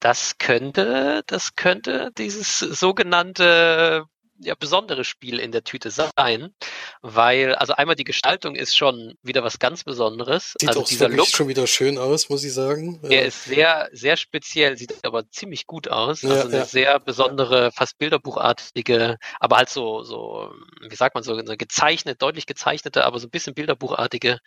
[0.00, 4.04] Das könnte, das könnte dieses sogenannte
[4.38, 6.54] ja, besonderes Spiel in der Tüte sein,
[7.00, 10.54] weil, also einmal die Gestaltung ist schon wieder was ganz Besonderes.
[10.58, 13.00] Sieht also auch dieser Look schon wieder schön aus, muss ich sagen.
[13.02, 13.26] Der ja.
[13.26, 16.22] ist sehr, sehr speziell, sieht aber ziemlich gut aus.
[16.22, 16.64] Ja, also eine ja.
[16.64, 20.52] sehr besondere, fast bilderbuchartige, aber halt so, so,
[20.88, 24.38] wie sagt man so, eine gezeichnet, deutlich gezeichnete, aber so ein bisschen bilderbuchartige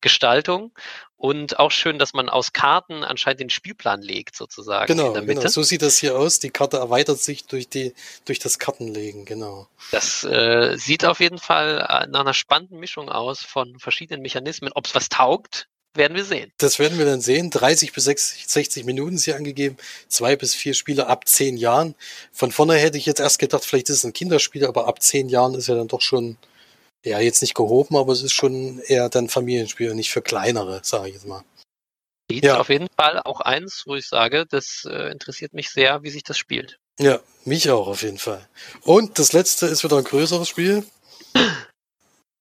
[0.00, 0.72] Gestaltung.
[1.16, 4.86] Und auch schön, dass man aus Karten anscheinend den Spielplan legt, sozusagen.
[4.86, 5.46] Genau, genau.
[5.48, 6.38] So sieht das hier aus.
[6.38, 7.94] Die Karte erweitert sich durch die,
[8.24, 9.68] durch das Kartenlegen, genau.
[9.90, 14.72] Das äh, sieht auf jeden Fall äh, nach einer spannenden Mischung aus von verschiedenen Mechanismen.
[14.74, 16.52] Ob es was taugt, werden wir sehen.
[16.58, 17.50] Das werden wir dann sehen.
[17.50, 19.76] 30 bis 60, 60 Minuten ist hier angegeben.
[20.08, 21.94] Zwei bis vier Spieler ab zehn Jahren.
[22.32, 25.28] Von vorne hätte ich jetzt erst gedacht, vielleicht ist es ein Kinderspiel, aber ab zehn
[25.28, 26.36] Jahren ist ja dann doch schon
[27.04, 30.80] ja, jetzt nicht gehoben, aber es ist schon eher dann Familienspiel und nicht für kleinere,
[30.82, 31.44] sage ich jetzt mal.
[32.30, 32.58] Ja.
[32.58, 36.22] auf jeden Fall auch eins, wo ich sage, das äh, interessiert mich sehr, wie sich
[36.22, 36.78] das spielt.
[36.98, 38.48] Ja, mich auch auf jeden Fall.
[38.82, 40.84] Und das letzte ist wieder ein größeres Spiel.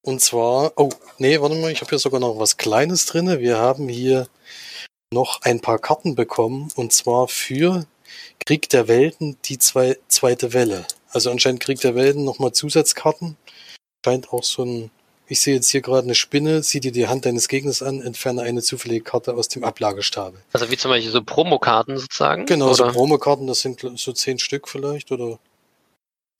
[0.05, 3.39] Und zwar, oh, nee, warte mal, ich habe hier sogar noch was Kleines drinne.
[3.39, 4.27] Wir haben hier
[5.13, 7.85] noch ein paar Karten bekommen und zwar für
[8.45, 10.85] Krieg der Welten die zwei, zweite Welle.
[11.11, 13.37] Also anscheinend Krieg der Welten nochmal Zusatzkarten.
[14.03, 14.91] Scheint auch so ein,
[15.27, 18.41] ich sehe jetzt hier gerade eine Spinne, sieh dir die Hand deines Gegners an, entferne
[18.41, 20.39] eine zufällige Karte aus dem Ablagestapel.
[20.51, 22.45] Also wie zum Beispiel so Promokarten sozusagen?
[22.45, 22.75] Genau, oder?
[22.75, 25.39] so Promokarten, das sind so zehn Stück vielleicht oder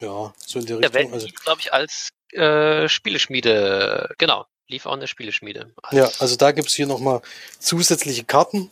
[0.00, 1.12] ja, so in der, der Richtung.
[1.14, 5.72] Also, glaube ich, als äh, Spieleschmiede, genau, lief auch eine Spieleschmiede.
[5.92, 7.22] ja, also da gibt's hier nochmal
[7.58, 8.70] zusätzliche Karten.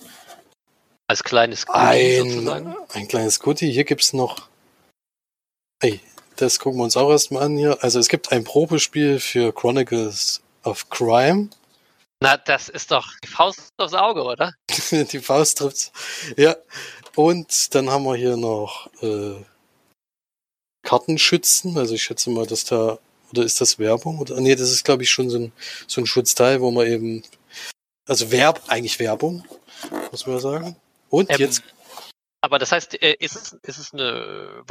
[1.07, 2.77] Als kleines Goodie ein, sozusagen.
[2.91, 3.71] Ein kleines Goodie.
[3.71, 4.49] Hier gibt's noch.
[5.81, 6.01] Ey,
[6.43, 7.79] das gucken wir uns auch erstmal an hier.
[7.83, 11.49] Also es gibt ein Probespiel für Chronicles of Crime.
[12.21, 14.53] Na, das ist doch die Faust aufs Auge, oder?
[14.91, 15.93] die Faust trifft's.
[16.37, 16.57] Ja.
[17.15, 19.37] Und dann haben wir hier noch äh,
[20.83, 21.79] Kartenschützen.
[21.79, 22.99] Also ich schätze mal, dass da
[23.31, 24.19] oder ist das Werbung?
[24.19, 25.53] Oder nee, das ist glaube ich schon so ein,
[25.87, 27.23] so ein Schutzteil, wo man eben
[28.09, 29.45] also Werb, eigentlich Werbung,
[30.11, 30.77] muss man sagen.
[31.09, 31.63] Und ähm, jetzt.
[32.43, 34.63] Aber das heißt, äh, ist es, ist es eine,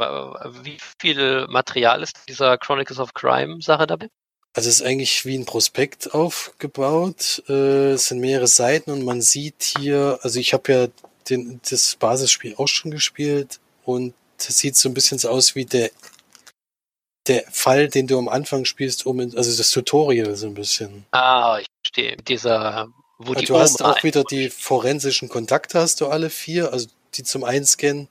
[0.62, 4.08] wie viel Material ist dieser Chronicles of Crime Sache dabei?
[4.54, 7.42] Also es ist eigentlich wie ein Prospekt aufgebaut.
[7.48, 10.86] Äh, es sind mehrere Seiten und man sieht hier, also ich habe ja
[11.30, 15.64] den, das Basisspiel auch schon gespielt und das sieht so ein bisschen so aus wie
[15.64, 15.90] der
[17.28, 21.06] der Fall, den du am Anfang spielst, um in, also das Tutorial so ein bisschen.
[21.12, 22.16] Ah, ich verstehe.
[22.16, 26.72] Dieser, wo die Du Oma hast auch wieder die forensischen Kontakte, hast du alle vier,
[26.72, 28.08] also die zum Einscannen.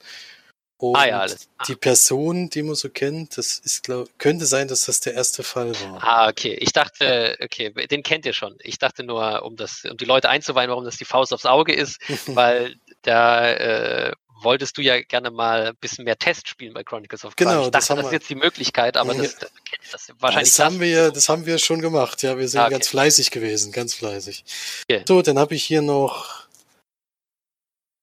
[0.77, 1.47] Und ah, ja, alles.
[1.59, 1.65] Ah.
[1.67, 5.43] die Person, die man so kennt, das ist, glaub, könnte sein, dass das der erste
[5.43, 6.03] Fall war.
[6.03, 6.57] Ah, okay.
[6.59, 8.57] Ich dachte, okay, den kennt ihr schon.
[8.63, 11.73] Ich dachte nur, um das, um die Leute einzuweihen, warum das die Faust aufs Auge
[11.73, 14.11] ist, weil da äh,
[14.43, 17.51] wolltest du ja gerne mal ein bisschen mehr Test spielen bei Chronicles of Crime.
[17.51, 19.51] Genau, ich dachte, das, haben das ist jetzt die Möglichkeit, aber das, das,
[19.91, 20.49] das wahrscheinlich.
[20.49, 22.23] Das haben wir ja, das haben wir schon gemacht.
[22.23, 22.73] Ja, wir sind ah, okay.
[22.73, 24.43] ganz fleißig gewesen, ganz fleißig.
[24.89, 25.03] Okay.
[25.07, 26.40] So, dann habe ich hier noch,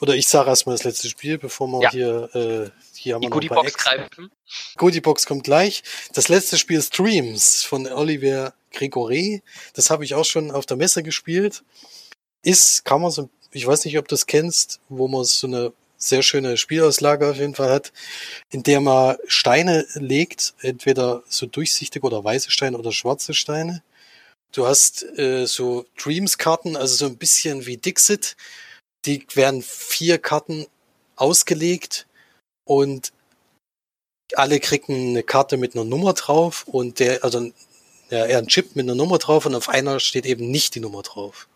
[0.00, 1.90] oder ich sage erstmal das letzte Spiel, bevor wir ja.
[1.90, 4.30] hier, äh, hier haben die Goodie Box greifen.
[4.76, 5.82] Goodie Box kommt gleich.
[6.12, 9.42] Das letzte Spiel ist Dreams von Olivier Gregory.
[9.74, 11.64] Das habe ich auch schon auf der Messe gespielt.
[12.42, 15.72] Ist, kann man so, ich weiß nicht, ob du das kennst, wo man so eine
[15.96, 17.92] sehr schöne Spielauslage auf jeden Fall hat,
[18.50, 23.82] in der man Steine legt, entweder so durchsichtige oder weiße Steine oder schwarze Steine.
[24.52, 28.36] Du hast äh, so Dreams-Karten, also so ein bisschen wie Dixit.
[29.04, 30.66] Die werden vier Karten
[31.16, 32.06] ausgelegt
[32.64, 33.12] und
[34.34, 37.50] alle kriegen eine Karte mit einer Nummer drauf und der, also
[38.10, 40.80] ja, eher ein Chip mit einer Nummer drauf und auf einer steht eben nicht die
[40.80, 41.48] Nummer drauf.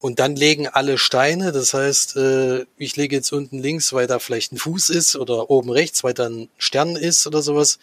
[0.00, 4.20] Und dann legen alle Steine, das heißt, äh, ich lege jetzt unten links, weil da
[4.20, 7.80] vielleicht ein Fuß ist oder oben rechts, weil da ein Stern ist oder sowas.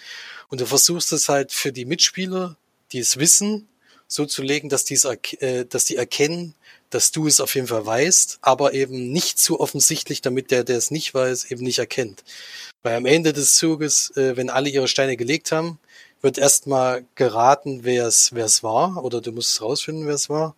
[0.48, 2.56] Und du versuchst es halt für die Mitspieler,
[2.94, 3.68] die es wissen,
[4.16, 6.56] so zu legen, dass, die's, äh, dass die erkennen,
[6.90, 10.78] dass du es auf jeden Fall weißt, aber eben nicht zu offensichtlich, damit der, der
[10.78, 12.24] es nicht weiß, eben nicht erkennt.
[12.84, 15.80] Weil am Ende des Zuges, äh, wenn alle ihre Steine gelegt haben,
[16.22, 20.56] wird erstmal geraten, wer es wer es war, oder du musst rausfinden, wer es war.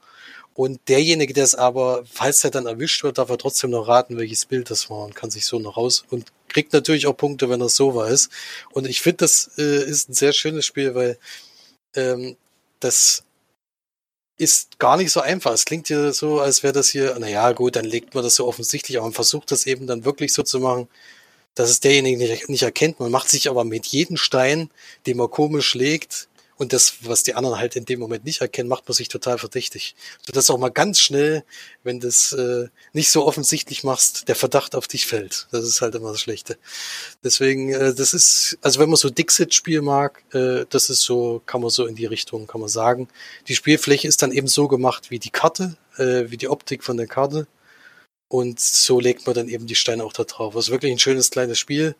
[0.54, 4.18] Und derjenige, der es aber, falls er dann erwischt wird, darf er trotzdem noch raten,
[4.18, 7.50] welches Bild das war und kann sich so noch raus und kriegt natürlich auch Punkte,
[7.50, 8.30] wenn er so weiß.
[8.72, 11.20] Und ich finde, das äh, ist ein sehr schönes Spiel, weil
[11.96, 12.38] ähm,
[12.80, 13.24] das
[14.38, 15.52] ist gar nicht so einfach.
[15.52, 18.48] Es klingt ja so, als wäre das hier, naja, gut, dann legt man das so
[18.48, 20.88] offensichtlich, aber man versucht das eben dann wirklich so zu machen,
[21.56, 23.00] dass es derjenige nicht, nicht erkennt.
[23.00, 24.70] Man macht sich aber mit jedem Stein,
[25.08, 26.28] den man komisch legt,
[26.58, 29.38] und das, was die anderen halt in dem Moment nicht erkennen, macht man sich total
[29.38, 29.96] verdächtig.
[30.26, 31.44] So dass auch mal ganz schnell,
[31.84, 35.48] wenn du es äh, nicht so offensichtlich machst, der Verdacht auf dich fällt.
[35.52, 36.58] Das ist halt immer das Schlechte.
[37.24, 41.62] Deswegen, äh, das ist, also wenn man so Dixit-Spiel mag, äh, das ist so, kann
[41.62, 43.08] man so in die Richtung, kann man sagen.
[43.48, 46.98] Die Spielfläche ist dann eben so gemacht wie die Karte, äh, wie die Optik von
[46.98, 47.48] der Karte.
[48.30, 50.56] Und so legt man dann eben die Steine auch da drauf.
[50.56, 51.96] Also wirklich ein schönes kleines Spiel.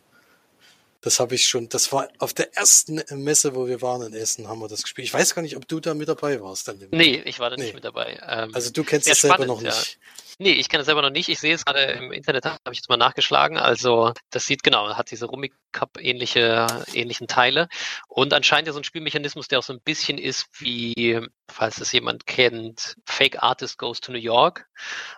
[1.02, 4.48] Das habe ich schon, das war auf der ersten Messe, wo wir waren in Essen,
[4.48, 5.08] haben wir das gespielt.
[5.08, 6.68] Ich weiß gar nicht, ob du da mit dabei warst.
[6.68, 7.66] Dann nee, ich war da nee.
[7.66, 8.20] nicht mit dabei.
[8.28, 10.00] Ähm, also du kennst es selber noch nicht.
[10.40, 11.30] Nee, ich kenne es selber noch nicht.
[11.30, 13.58] Ich sehe es gerade im Internet, habe ich jetzt mal nachgeschlagen.
[13.58, 17.68] Also das sieht genau, hat diese Rummy Cup ähnliche, ähnlichen Teile.
[18.08, 21.92] Und anscheinend ja so ein Spielmechanismus, der auch so ein bisschen ist wie, falls es
[21.92, 24.68] jemand kennt, Fake Artist Goes to New York,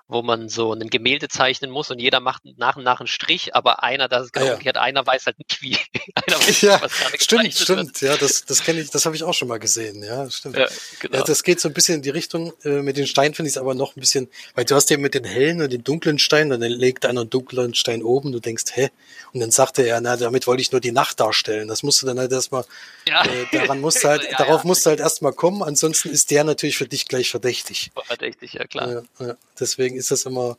[0.07, 3.55] wo man so ein Gemälde zeichnen muss und jeder macht nach und nach einen Strich,
[3.55, 4.53] aber einer, das ist genau ah, ja.
[4.53, 5.77] umgekehrt, einer weiß halt nicht wie.
[6.15, 8.01] einer weiß ja, nicht, was gerade stimmt, stimmt.
[8.01, 8.01] Wird.
[8.01, 10.03] Ja, das, das kenne ich, das habe ich auch schon mal gesehen.
[10.03, 10.57] Ja, stimmt.
[10.57, 10.67] Ja,
[10.99, 11.17] genau.
[11.17, 12.53] ja, das geht so ein bisschen in die Richtung.
[12.63, 14.97] Äh, mit den Steinen finde ich es aber noch ein bisschen, weil du hast ja
[14.97, 18.39] mit den hellen und den dunklen Steinen, dann legt einer einen dunklen Stein oben, du
[18.39, 18.89] denkst, hä?
[19.33, 21.67] Und dann sagte er, na, damit wollte ich nur die Nacht darstellen.
[21.67, 22.65] Das musst du dann halt erstmal,
[23.07, 23.23] ja.
[23.23, 26.77] äh, daran musst du halt, darauf musst du halt erstmal kommen, ansonsten ist der natürlich
[26.77, 27.91] für dich gleich verdächtig.
[28.05, 29.03] Verdächtig, ja klar.
[29.19, 30.57] Ja, deswegen ist das immer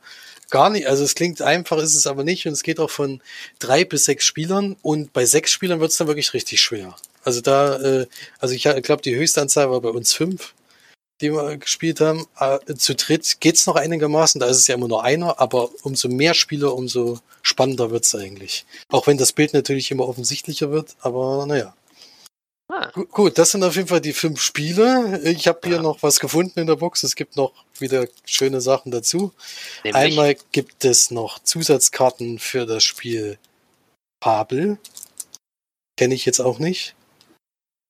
[0.49, 3.21] gar nicht, also es klingt einfach, ist es aber nicht und es geht auch von
[3.59, 6.95] drei bis sechs Spielern und bei sechs Spielern wird es dann wirklich richtig schwer.
[7.23, 8.07] Also da, äh,
[8.39, 10.53] also ich glaube, die höchste Anzahl war bei uns fünf
[11.21, 12.25] die wir gespielt haben.
[12.39, 16.09] Äh, zu dritt geht's noch einigermaßen, da ist es ja immer nur einer, aber umso
[16.09, 18.65] mehr Spieler, umso spannender wird's eigentlich.
[18.89, 21.75] Auch wenn das Bild natürlich immer offensichtlicher wird, aber naja.
[22.71, 22.89] Ah.
[23.11, 25.19] Gut, das sind auf jeden Fall die fünf Spiele.
[25.25, 25.81] Ich habe hier ja.
[25.81, 27.03] noch was gefunden in der Box.
[27.03, 29.33] Es gibt noch wieder schöne Sachen dazu.
[29.83, 30.01] Nämlich?
[30.01, 33.37] Einmal gibt es noch Zusatzkarten für das Spiel
[34.21, 34.77] Babel.
[35.97, 36.95] Kenne ich jetzt auch nicht.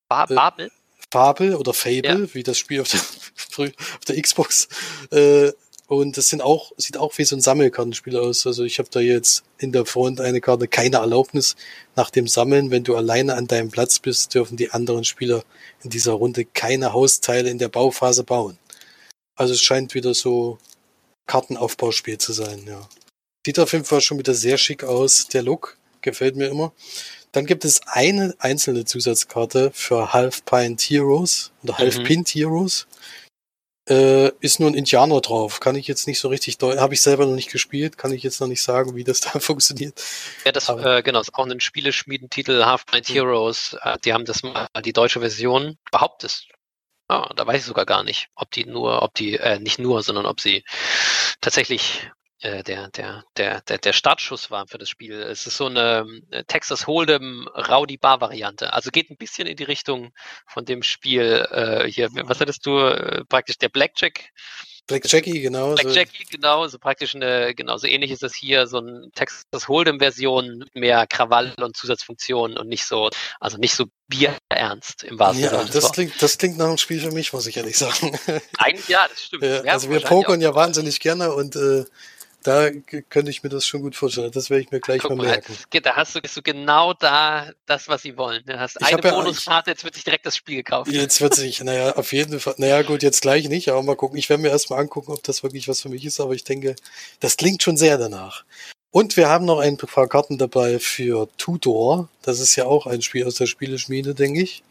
[0.09, 0.71] Ba Babel?
[1.11, 2.33] Fable oder Fable, ja.
[2.33, 2.99] wie das Spiel auf der,
[3.67, 4.67] auf der Xbox.
[5.11, 5.51] Äh,
[5.91, 8.47] und das sind auch, sieht auch wie so ein Sammelkartenspiel aus.
[8.47, 11.57] Also ich habe da jetzt in der Front eine Karte keine Erlaubnis
[11.97, 12.71] nach dem Sammeln.
[12.71, 15.43] Wenn du alleine an deinem Platz bist, dürfen die anderen Spieler
[15.83, 18.57] in dieser Runde keine Hausteile in der Bauphase bauen.
[19.35, 20.59] Also es scheint wieder so
[21.27, 22.87] Kartenaufbauspiel zu sein, ja.
[23.45, 25.27] Sieht auf jeden Fall schon wieder sehr schick aus.
[25.27, 26.71] Der Look gefällt mir immer.
[27.33, 32.03] Dann gibt es eine einzelne Zusatzkarte für Half Pint Heroes oder Half mhm.
[32.05, 32.87] Pint Heroes.
[33.91, 35.59] Äh, ist nur ein Indianer drauf.
[35.59, 36.79] Kann ich jetzt nicht so richtig deuten.
[36.79, 37.97] Habe ich selber noch nicht gespielt.
[37.97, 40.01] Kann ich jetzt noch nicht sagen, wie das da funktioniert.
[40.45, 43.13] Ja, das äh, genau ist auch ein Spieleschmiedentitel Half Pint mhm.
[43.13, 43.75] Heroes.
[43.83, 45.77] Äh, die haben das mal die deutsche Version.
[45.91, 46.47] Behauptet
[47.11, 50.01] Ah, da weiß ich sogar gar nicht, ob die nur, ob die, äh, nicht nur,
[50.01, 50.63] sondern ob sie
[51.41, 52.09] tatsächlich
[52.41, 55.21] der, der, der, der, der Startschuss war für das Spiel.
[55.21, 58.73] Es ist so eine äh, Texas Hold'em Rowdy Bar Variante.
[58.73, 60.11] Also geht ein bisschen in die Richtung
[60.47, 62.09] von dem Spiel äh, hier.
[62.23, 64.31] Was hattest du äh, praktisch der Blackjack?
[64.87, 65.75] Black Jackie, genau.
[65.75, 69.67] Black Jackie, genau, so praktisch eine, genau, so ähnlich ist das hier, so ein Texas
[69.67, 75.63] Hold'em-Version, mehr Krawall und Zusatzfunktionen und nicht so, also nicht so bierernst im wahrsten Sinne.
[75.63, 78.17] Ja, das klingt, das klingt nach einem Spiel für mich, muss ich ehrlich sagen.
[78.57, 79.43] Eigentlich ja, das stimmt.
[79.51, 81.85] Ja, also wir pokern ja wahnsinnig gerne und äh,
[82.43, 82.71] da
[83.09, 84.31] könnte ich mir das schon gut vorstellen.
[84.31, 85.53] Das werde ich mir gleich Guck mal merken.
[85.73, 88.43] Mal, da hast du, du genau da das, was sie wollen.
[88.45, 90.91] Du hast ich eine Bonuskarte, ja, jetzt wird sich direkt das Spiel gekauft.
[90.91, 94.17] Jetzt wird sich, naja, auf jeden Fall, naja gut, jetzt gleich nicht, aber mal gucken.
[94.17, 96.75] Ich werde mir erstmal angucken, ob das wirklich was für mich ist, aber ich denke,
[97.19, 98.43] das klingt schon sehr danach.
[98.89, 102.09] Und wir haben noch ein paar Karten dabei für Tudor.
[102.23, 104.63] Das ist ja auch ein Spiel aus der Spieleschmiede, denke ich.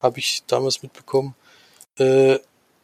[0.00, 1.34] Habe ich damals mitbekommen.
[1.98, 2.38] Äh,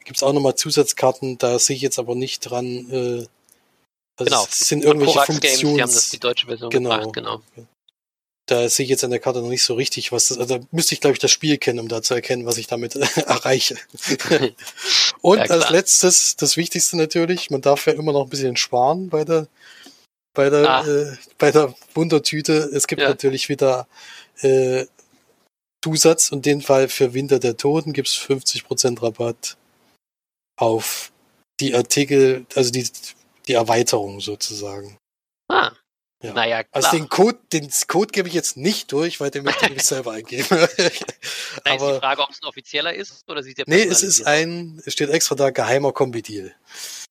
[0.05, 3.27] Gibt es auch nochmal Zusatzkarten, da sehe ich jetzt aber nicht dran, äh,
[4.17, 4.47] also genau.
[4.49, 5.41] Es sind irgendwelche Funktionen.
[5.41, 6.91] Games, die haben das die deutsche Version genau.
[6.91, 7.43] gebracht, genau.
[8.47, 10.65] Da sehe ich jetzt an der Karte noch nicht so richtig, was das, also da
[10.71, 13.77] müsste ich glaube ich das Spiel kennen, um da zu erkennen, was ich damit erreiche.
[15.23, 19.09] Und ja, als letztes, das Wichtigste natürlich, man darf ja immer noch ein bisschen sparen
[19.09, 19.49] bei der,
[20.35, 20.87] bei der, ah.
[20.87, 22.71] äh, bei der Wundertüte.
[22.75, 23.09] Es gibt ja.
[23.09, 23.89] natürlich wieder
[24.43, 24.85] äh,
[25.83, 29.57] Zusatz und den Fall für Winter der Toten gibt es 50% Rabatt
[30.57, 31.13] auf
[31.61, 32.87] die Artikel, also die
[33.49, 34.99] die Erweiterung sozusagen.
[35.49, 35.73] Ah.
[36.23, 36.33] Ja.
[36.33, 36.85] Naja, klar.
[36.85, 39.85] Also den Code, den Code gebe ich jetzt nicht durch, weil den möchte ich nicht
[39.87, 40.47] selber eingeben.
[40.51, 44.27] Aber ist die Frage, ob es ein offizieller ist oder sieht der Nee, es ist
[44.27, 46.55] ein, es steht extra da geheimer Kombi-Deal.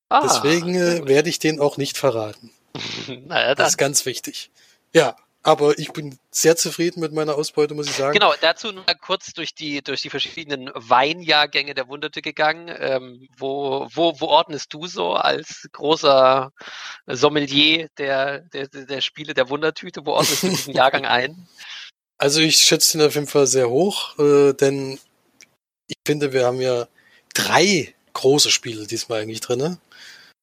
[0.08, 2.50] Ah, Deswegen äh, werde ich den auch nicht verraten.
[3.26, 4.50] naja, das ist ganz wichtig.
[4.92, 5.16] Ja,
[5.46, 8.14] aber ich bin sehr zufrieden mit meiner Ausbeute, muss ich sagen.
[8.14, 12.74] Genau, dazu nur kurz durch die, durch die verschiedenen Weinjahrgänge der Wunderte gegangen.
[12.78, 16.50] Ähm, wo, wo, wo ordnest du so als großer
[17.06, 21.46] Sommelier der, der, der Spiele der Wundertüte, wo ordnest du diesen Jahrgang ein?
[22.16, 25.00] Also ich schätze ihn auf jeden Fall sehr hoch, äh, denn
[25.88, 26.86] ich finde, wir haben ja
[27.34, 29.78] drei große Spiele diesmal eigentlich drinne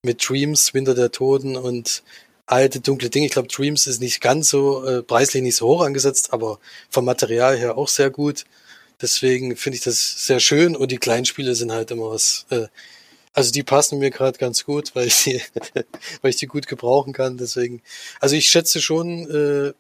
[0.05, 2.03] Mit Dreams, Winter der Toten und
[2.51, 3.27] alte dunkle Dinge.
[3.27, 7.05] Ich glaube, Dreams ist nicht ganz so äh, preislich nicht so hoch angesetzt, aber vom
[7.05, 8.45] Material her auch sehr gut.
[9.01, 12.45] Deswegen finde ich das sehr schön und die kleinen Spiele sind halt immer was.
[12.49, 12.67] Äh,
[13.33, 15.41] also die passen mir gerade ganz gut, weil ich die,
[16.21, 17.37] weil ich die gut gebrauchen kann.
[17.37, 17.81] Deswegen,
[18.19, 19.29] also ich schätze schon.
[19.29, 19.73] Äh,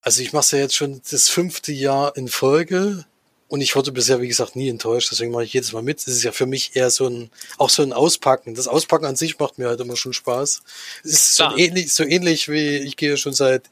[0.00, 3.04] also ich mache ja jetzt schon das fünfte Jahr in Folge
[3.48, 6.00] und ich wurde bisher, wie gesagt, nie enttäuscht, deswegen mache ich jedes Mal mit.
[6.00, 8.54] Es ist ja für mich eher so ein, auch so ein Auspacken.
[8.54, 10.62] Das Auspacken an sich macht mir halt immer schon Spaß.
[11.02, 13.62] Es ist so ähnlich, so ähnlich wie, ich gehe schon seit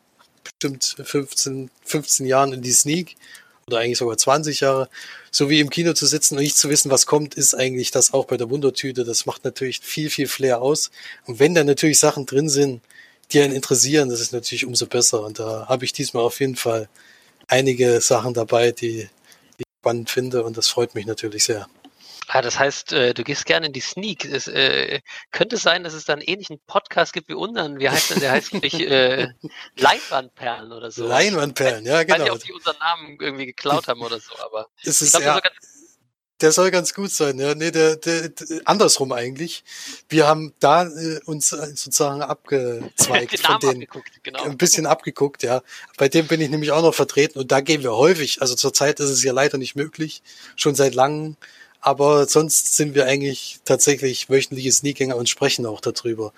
[0.42, 3.16] bestimmt 15, 15 Jahren in die Sneak
[3.66, 4.88] oder eigentlich sogar 20 Jahre.
[5.30, 8.14] So wie im Kino zu sitzen und nicht zu wissen, was kommt, ist eigentlich das
[8.14, 9.04] auch bei der Wundertüte.
[9.04, 10.90] Das macht natürlich viel, viel Flair aus.
[11.26, 12.80] Und wenn da natürlich Sachen drin sind,
[13.32, 15.22] die einen interessieren, das ist natürlich umso besser.
[15.22, 16.88] Und da habe ich diesmal auf jeden Fall
[17.48, 19.10] einige Sachen dabei, die
[19.87, 21.68] spannend finde und das freut mich natürlich sehr.
[22.26, 24.24] Ah, das heißt, äh, du gehst gerne in die Sneak.
[24.24, 27.78] Es äh, könnte sein, dass es da einen ähnlichen Podcast gibt wie unseren.
[27.78, 28.32] Wie heißt denn der?
[28.32, 29.28] Heißt nicht äh,
[29.76, 31.07] Leinwandperlen oder so.
[31.07, 32.16] Leinwandperlen, ja, genau.
[32.16, 35.14] Ich weiß nicht, ob die unseren Namen irgendwie geklaut haben oder so, aber es ist,
[35.14, 35.51] ich glaube, ja.
[36.43, 37.55] Der soll ganz gut sein, ja.
[37.55, 39.64] Nee, der, der, der andersrum eigentlich.
[40.09, 43.87] Wir haben da äh, uns äh, sozusagen abgezweigt den von denen.
[44.22, 44.43] Genau.
[44.43, 45.62] Ein bisschen abgeguckt, ja.
[45.97, 48.43] Bei dem bin ich nämlich auch noch vertreten und da gehen wir häufig.
[48.43, 50.22] Also zurzeit ist es ja leider nicht möglich.
[50.57, 51.37] Schon seit langem
[51.87, 56.32] aber sonst sind wir eigentlich tatsächlich wöchentliche Sneakgänger und sprechen auch darüber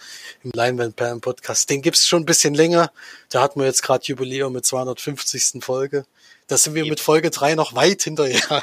[0.44, 1.70] im Leinwandperlen Podcast.
[1.70, 2.92] Den gibt's schon ein bisschen länger.
[3.30, 5.64] Da hatten wir jetzt gerade Jubiläum mit 250.
[5.64, 6.04] Folge.
[6.48, 8.40] Da sind wir mit Folge 3 noch weit hinterher.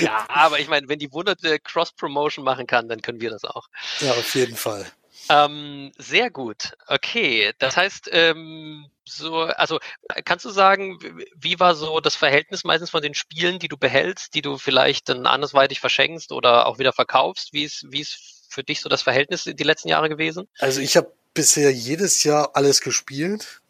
[0.00, 3.68] ja, aber ich meine, wenn die wunderte Cross-Promotion machen kann, dann können wir das auch.
[4.00, 4.84] Ja, auf jeden Fall.
[5.28, 6.72] Ähm, sehr gut.
[6.88, 9.78] Okay, das heißt, ähm, so, also
[10.24, 10.98] kannst du sagen,
[11.36, 15.08] wie war so das Verhältnis meistens von den Spielen, die du behältst, die du vielleicht
[15.08, 17.52] dann andersweitig verschenkst oder auch wieder verkaufst?
[17.52, 20.48] Wie ist, wie ist für dich so das Verhältnis die letzten Jahre gewesen?
[20.58, 23.61] Also ich habe bisher jedes Jahr alles gespielt.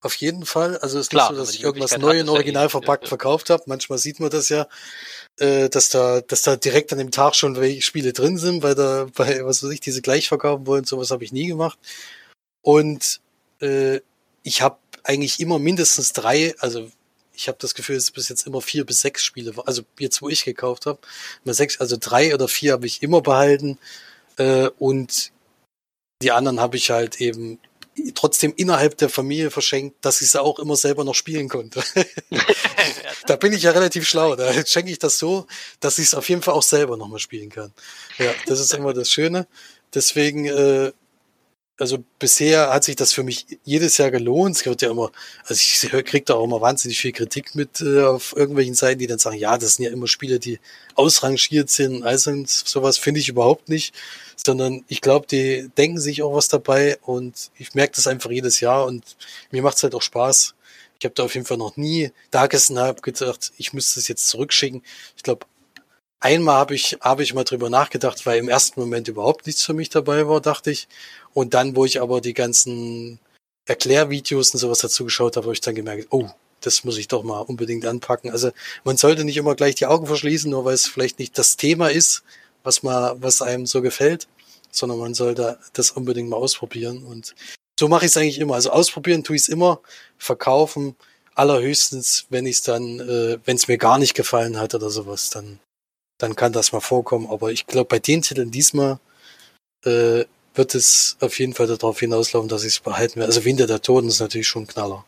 [0.00, 0.78] Auf jeden Fall.
[0.78, 3.08] Also es ist Klar, nicht so, dass ich irgendwas neu in Original verpackt ja.
[3.08, 3.64] verkauft habe.
[3.66, 4.68] Manchmal sieht man das ja,
[5.38, 8.76] äh, dass da, dass da direkt an dem Tag schon welche Spiele drin sind, weil
[8.76, 10.84] da, bei, was weiß ich, diese gleich verkaufen wollen.
[10.84, 11.78] Sowas habe ich nie gemacht.
[12.62, 13.20] Und
[13.60, 14.00] äh,
[14.44, 16.90] ich habe eigentlich immer mindestens drei, also
[17.32, 20.22] ich habe das Gefühl, es ist bis jetzt immer vier bis sechs Spiele, also jetzt
[20.22, 20.98] wo ich gekauft habe,
[21.44, 23.78] sechs, also drei oder vier habe ich immer behalten
[24.36, 25.32] äh, und
[26.20, 27.58] die anderen habe ich halt eben
[28.14, 31.82] trotzdem innerhalb der Familie verschenkt, dass ich sie auch immer selber noch spielen konnte.
[33.26, 34.36] da bin ich ja relativ schlau.
[34.36, 35.46] Da schenke ich das so,
[35.80, 37.72] dass ich es auf jeden Fall auch selber nochmal spielen kann.
[38.18, 39.46] Ja, das ist immer das Schöne.
[39.94, 40.92] Deswegen, äh,
[41.78, 44.56] also bisher hat sich das für mich jedes Jahr gelohnt.
[44.56, 45.12] Es wird ja immer,
[45.46, 49.06] also ich kriege da auch immer wahnsinnig viel Kritik mit äh, auf irgendwelchen Seiten, die
[49.06, 50.58] dann sagen, ja, das sind ja immer Spiele, die
[50.94, 52.02] ausrangiert sind.
[52.02, 53.94] Also sowas finde ich überhaupt nicht
[54.44, 58.60] sondern ich glaube, die denken sich auch was dabei und ich merke das einfach jedes
[58.60, 59.16] Jahr und
[59.50, 60.54] mir macht es halt auch Spaß.
[60.98, 64.08] Ich habe da auf jeden Fall noch nie da gesessen, habe gedacht, ich müsste es
[64.08, 64.82] jetzt zurückschicken.
[65.16, 65.46] Ich glaube,
[66.20, 69.74] einmal habe ich, habe ich mal drüber nachgedacht, weil im ersten Moment überhaupt nichts für
[69.74, 70.88] mich dabei war, dachte ich.
[71.34, 73.18] Und dann, wo ich aber die ganzen
[73.66, 76.28] Erklärvideos und sowas dazu geschaut habe, habe ich dann gemerkt, oh,
[76.60, 78.30] das muss ich doch mal unbedingt anpacken.
[78.30, 78.50] Also
[78.84, 81.88] man sollte nicht immer gleich die Augen verschließen, nur weil es vielleicht nicht das Thema
[81.88, 82.22] ist,
[82.62, 84.26] was man, was einem so gefällt,
[84.70, 87.04] sondern man sollte das unbedingt mal ausprobieren.
[87.04, 87.34] Und
[87.78, 88.54] so mache ich es eigentlich immer.
[88.54, 89.80] Also ausprobieren tue ich es immer,
[90.18, 90.96] verkaufen
[91.34, 95.30] allerhöchstens, wenn ich es dann, äh, wenn es mir gar nicht gefallen hat oder sowas,
[95.30, 95.60] dann,
[96.18, 97.28] dann kann das mal vorkommen.
[97.30, 98.98] Aber ich glaube, bei den Titeln diesmal
[99.84, 100.24] äh,
[100.58, 103.28] wird es auf jeden Fall darauf hinauslaufen, dass ich es behalten werde.
[103.28, 105.04] Also Winter der Toten ist natürlich schon ein Knaller.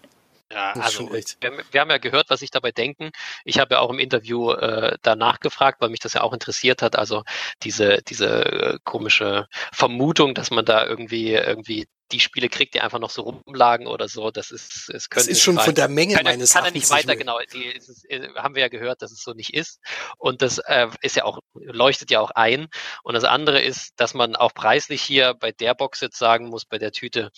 [0.53, 1.23] Ja, also wir,
[1.71, 3.11] wir, haben ja gehört, was ich dabei denken.
[3.45, 6.83] Ich habe ja auch im Interview äh, danach gefragt, weil mich das ja auch interessiert
[6.83, 6.97] hat.
[6.97, 7.23] Also
[7.63, 12.99] diese diese äh, komische Vermutung, dass man da irgendwie irgendwie die Spiele kriegt, die einfach
[12.99, 14.31] noch so rumlagen oder so.
[14.31, 16.91] Das ist es könnte das ist schon von der Menge kann, meines kann er nicht
[16.91, 17.39] weiter genau.
[17.53, 19.81] Die, ist, äh, haben wir ja gehört, dass es so nicht ist.
[20.19, 22.69] Und das äh, ist ja auch leuchtet ja auch ein.
[23.03, 26.65] Und das andere ist, dass man auch preislich hier bei der Box jetzt sagen muss,
[26.65, 27.31] bei der Tüte,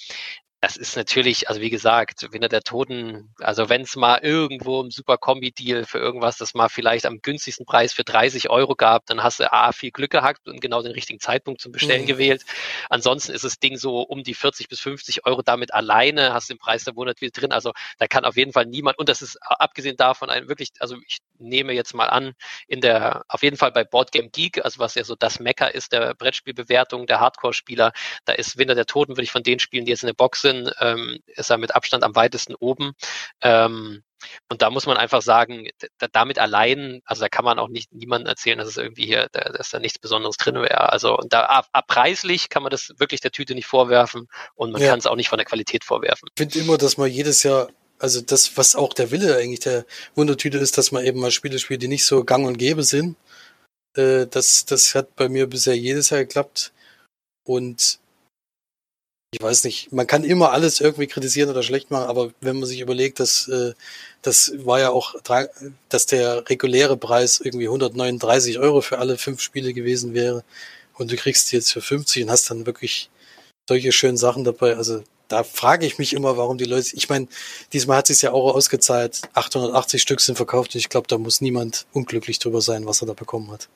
[0.62, 4.92] das ist natürlich, also wie gesagt, Winter der Toten, also wenn es mal irgendwo im
[4.92, 9.24] Super Kombi-Deal für irgendwas, das mal vielleicht am günstigsten Preis für 30 Euro gab, dann
[9.24, 12.06] hast du A, viel Glück gehabt und genau den richtigen Zeitpunkt zum Bestellen mhm.
[12.06, 12.44] gewählt.
[12.90, 16.58] Ansonsten ist das Ding so um die 40 bis 50 Euro damit alleine, hast den
[16.58, 17.50] Preis der Monat wieder drin.
[17.50, 20.96] Also da kann auf jeden Fall niemand, und das ist abgesehen davon ein wirklich, also
[21.08, 22.34] ich nehme jetzt mal an,
[22.68, 25.74] in der, auf jeden Fall bei Board Game Geek, also was ja so das Mecker
[25.74, 27.92] ist der Brettspielbewertung der Hardcore-Spieler,
[28.26, 30.40] da ist Winter der Toten, würde ich von den Spielen, die jetzt in der Box
[30.40, 32.92] sind, Asien ähm, ist er mit Abstand am weitesten oben.
[33.40, 34.02] Ähm,
[34.48, 37.92] und da muss man einfach sagen, da, damit allein, also da kann man auch nicht
[37.92, 40.92] niemandem erzählen, dass es irgendwie hier, da, dass da nichts Besonderes drin wäre.
[40.92, 44.90] Also und da preislich kann man das wirklich der Tüte nicht vorwerfen und man ja.
[44.90, 46.28] kann es auch nicht von der Qualität vorwerfen.
[46.36, 49.84] Ich finde immer, dass man jedes Jahr, also das, was auch der Wille eigentlich der
[50.14, 53.16] Wundertüte ist, dass man eben mal Spiele spielt, die nicht so gang und gäbe sind.
[53.96, 56.72] Äh, das, das hat bei mir bisher jedes Jahr geklappt.
[57.44, 57.98] Und
[59.34, 62.68] ich weiß nicht, man kann immer alles irgendwie kritisieren oder schlecht machen, aber wenn man
[62.68, 63.72] sich überlegt, dass äh,
[64.20, 65.14] das war ja auch,
[65.88, 70.44] dass der reguläre Preis irgendwie 139 Euro für alle fünf Spiele gewesen wäre
[70.98, 73.08] und du kriegst die jetzt für 50 und hast dann wirklich
[73.66, 74.76] solche schönen Sachen dabei.
[74.76, 77.26] Also da frage ich mich immer, warum die Leute, ich meine,
[77.72, 81.40] diesmal hat sich ja auch ausgezahlt, 880 Stück sind verkauft und ich glaube, da muss
[81.40, 83.70] niemand unglücklich drüber sein, was er da bekommen hat.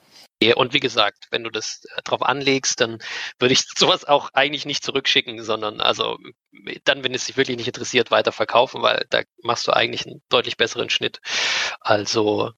[0.56, 2.98] Und wie gesagt, wenn du das äh, drauf anlegst, dann
[3.38, 6.18] würde ich sowas auch eigentlich nicht zurückschicken, sondern also
[6.84, 10.22] dann, wenn es dich wirklich nicht interessiert, weiter verkaufen, weil da machst du eigentlich einen
[10.28, 11.20] deutlich besseren Schnitt.
[11.80, 12.52] Also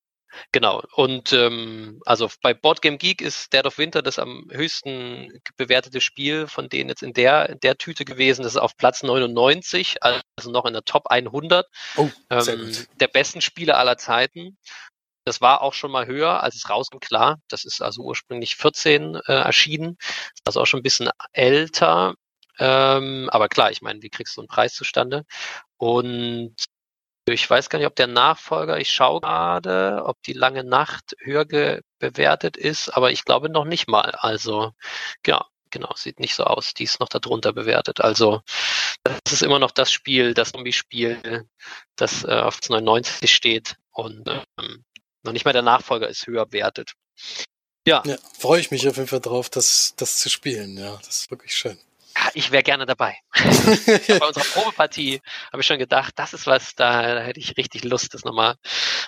[0.53, 0.83] Genau.
[0.95, 6.01] Und ähm, also bei Board Game Geek ist Dead of Winter das am höchsten bewertete
[6.01, 8.43] Spiel von denen jetzt in der, in der Tüte gewesen.
[8.43, 11.67] Das ist auf Platz 99, also noch in der Top 100
[11.97, 14.59] oh, ähm, der besten Spiele aller Zeiten.
[15.29, 17.39] Das war auch schon mal höher, als es rauskam, klar.
[17.49, 19.97] Das ist also ursprünglich 14 äh, erschienen.
[19.99, 22.15] Das ist also auch schon ein bisschen älter.
[22.59, 25.27] Ähm, aber klar, ich meine, wie kriegst du einen Preis zustande?
[25.77, 26.55] Und
[27.27, 31.45] ich weiß gar nicht, ob der Nachfolger, ich schaue gerade, ob die lange Nacht höher
[31.99, 34.13] bewertet ist, aber ich glaube noch nicht mal.
[34.13, 34.73] Also,
[35.27, 36.73] ja, genau, sieht nicht so aus.
[36.75, 38.01] Die ist noch darunter bewertet.
[38.01, 38.41] Also,
[39.05, 41.47] das ist immer noch das Spiel, das Zombie-Spiel,
[41.97, 44.85] das äh, auf 99 steht und ähm,
[45.23, 46.93] noch nicht mal der Nachfolger ist höher bewertet.
[47.87, 48.03] Ja.
[48.07, 48.17] ja.
[48.39, 50.77] Freue ich mich auf jeden Fall drauf, das, das zu spielen.
[50.77, 51.79] Ja, das ist wirklich schön
[52.35, 53.17] ich wäre gerne dabei.
[53.33, 55.21] bei unserer Probepartie
[55.53, 58.57] habe ich schon gedacht, das ist was, da, da hätte ich richtig Lust, das nochmal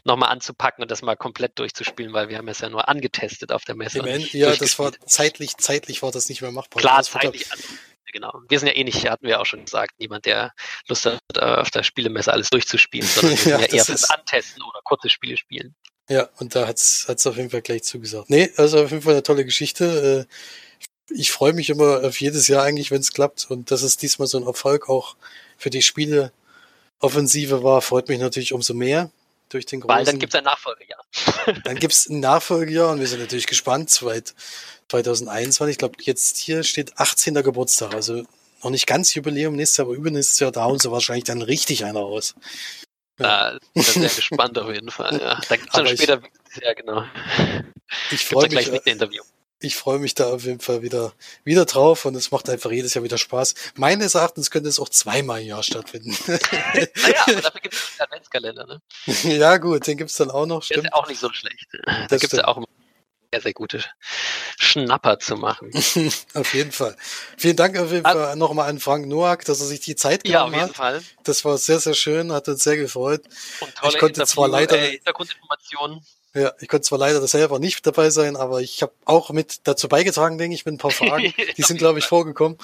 [0.04, 3.52] noch mal anzupacken und das mal komplett durchzuspielen, weil wir haben es ja nur angetestet
[3.52, 4.06] auf der Messe.
[4.32, 6.80] ja, das war zeitlich, zeitlich war das nicht mehr machbar.
[6.80, 7.50] Klar, zeitlich.
[7.50, 7.64] Also,
[8.12, 8.32] genau.
[8.48, 10.52] Wir sind ja eh nicht, hatten wir auch schon gesagt, niemand, der
[10.88, 14.11] Lust hat, äh, auf der Spielemesse alles durchzuspielen, sondern wir sind ja, ja eher fürs
[14.11, 15.74] Antesten oder kurze Spiele spielen.
[16.11, 18.30] Ja, und da hat es auf jeden Fall gleich zugesagt.
[18.30, 20.26] Nee, also auf jeden Fall eine tolle Geschichte.
[20.28, 23.48] Äh, ich freue mich immer auf jedes Jahr eigentlich, wenn es klappt.
[23.48, 25.14] Und dass es diesmal so ein Erfolg auch
[25.56, 29.12] für die Spieleoffensive war, freut mich natürlich umso mehr.
[29.50, 31.04] Durch den großen, Weil dann gibt es ein Nachfolgejahr.
[31.64, 33.90] dann gibt es ein Nachfolgejahr und wir sind natürlich gespannt.
[33.90, 37.34] 2021, ich glaube, jetzt hier steht 18.
[37.34, 37.94] Geburtstag.
[37.94, 38.24] Also
[38.62, 41.84] noch nicht ganz Jubiläum nächstes Jahr, aber übernächstes Jahr, da hauen sie wahrscheinlich dann richtig
[41.84, 42.34] einer raus.
[43.20, 45.20] Ja, ich bin sehr gespannt auf jeden Fall.
[45.20, 45.40] Ja.
[45.48, 46.20] Da gibt es dann später,
[46.54, 47.04] ich, ja genau.
[48.10, 48.50] Ich freue mich.
[48.50, 49.22] Gleich ein Interview
[49.60, 51.12] ich freue mich da auf jeden Fall wieder,
[51.44, 53.54] wieder drauf und es macht einfach jedes Jahr wieder Spaß.
[53.76, 56.16] Meines Erachtens könnte es auch zweimal im Jahr stattfinden.
[56.26, 58.80] naja, aber dafür gibt es den Adventskalender, ne?
[59.38, 60.62] ja, gut, den gibt es dann auch noch.
[60.62, 60.84] Stimmt.
[60.84, 61.68] Der ist auch nicht so schlecht.
[61.84, 62.56] Da gibt es ja auch
[63.32, 63.84] sehr, sehr gute
[64.58, 65.70] Schnapper zu machen.
[66.34, 66.96] auf jeden Fall.
[67.36, 70.56] Vielen Dank auf jeden Fall nochmal an Frank Noack, dass er sich die Zeit genommen
[70.56, 70.60] hat.
[70.60, 70.76] Ja, auf jeden hat.
[70.76, 71.02] Fall.
[71.22, 73.22] Das war sehr, sehr schön, hat uns sehr gefreut.
[73.60, 76.00] Und tolle ich konnte zwar leider, äh, Hintergrundinformationen.
[76.34, 79.88] Ja, ich konnte zwar leider selber nicht dabei sein, aber ich habe auch mit dazu
[79.88, 81.32] beigetragen, denke ich, mit ein paar Fragen.
[81.56, 82.58] Die sind, glaube ich, vorgekommen.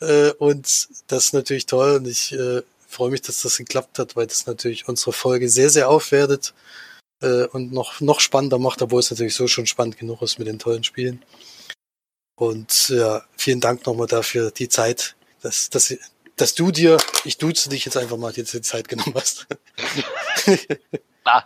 [0.00, 4.14] Äh, und das ist natürlich toll und ich äh, freue mich, dass das geklappt hat,
[4.14, 6.54] weil das natürlich unsere Folge sehr, sehr aufwertet
[7.24, 10.46] äh, und noch, noch spannender macht, obwohl es natürlich so schon spannend genug ist mit
[10.46, 11.24] den tollen Spielen.
[12.36, 15.96] Und ja, vielen Dank nochmal dafür, die Zeit, dass, dass,
[16.36, 19.46] dass du dir, ich duze dich jetzt einfach mal, jetzt die Zeit genommen hast.
[21.26, 21.42] Ah,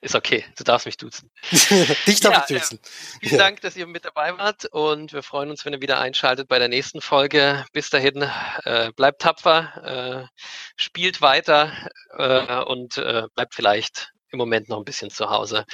[0.00, 1.30] ist okay, du darfst mich duzen.
[2.06, 2.78] Dich darf ja, ich duzen.
[2.78, 3.38] Äh, vielen ja.
[3.38, 6.58] Dank, dass ihr mit dabei wart und wir freuen uns, wenn ihr wieder einschaltet bei
[6.58, 7.66] der nächsten Folge.
[7.74, 8.26] Bis dahin,
[8.64, 10.42] äh, bleibt tapfer, äh,
[10.76, 11.72] spielt weiter
[12.16, 15.64] äh, und äh, bleibt vielleicht im Moment noch ein bisschen zu Hause.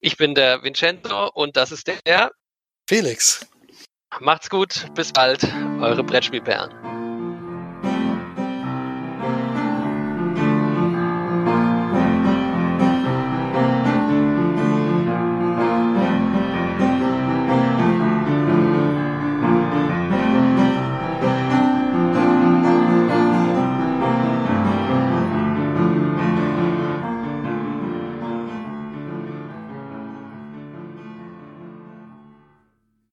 [0.00, 2.30] Ich bin der Vincenzo und das ist der
[2.88, 3.46] Felix.
[4.20, 5.44] Macht's gut, bis bald,
[5.80, 6.81] eure Brettspielbären.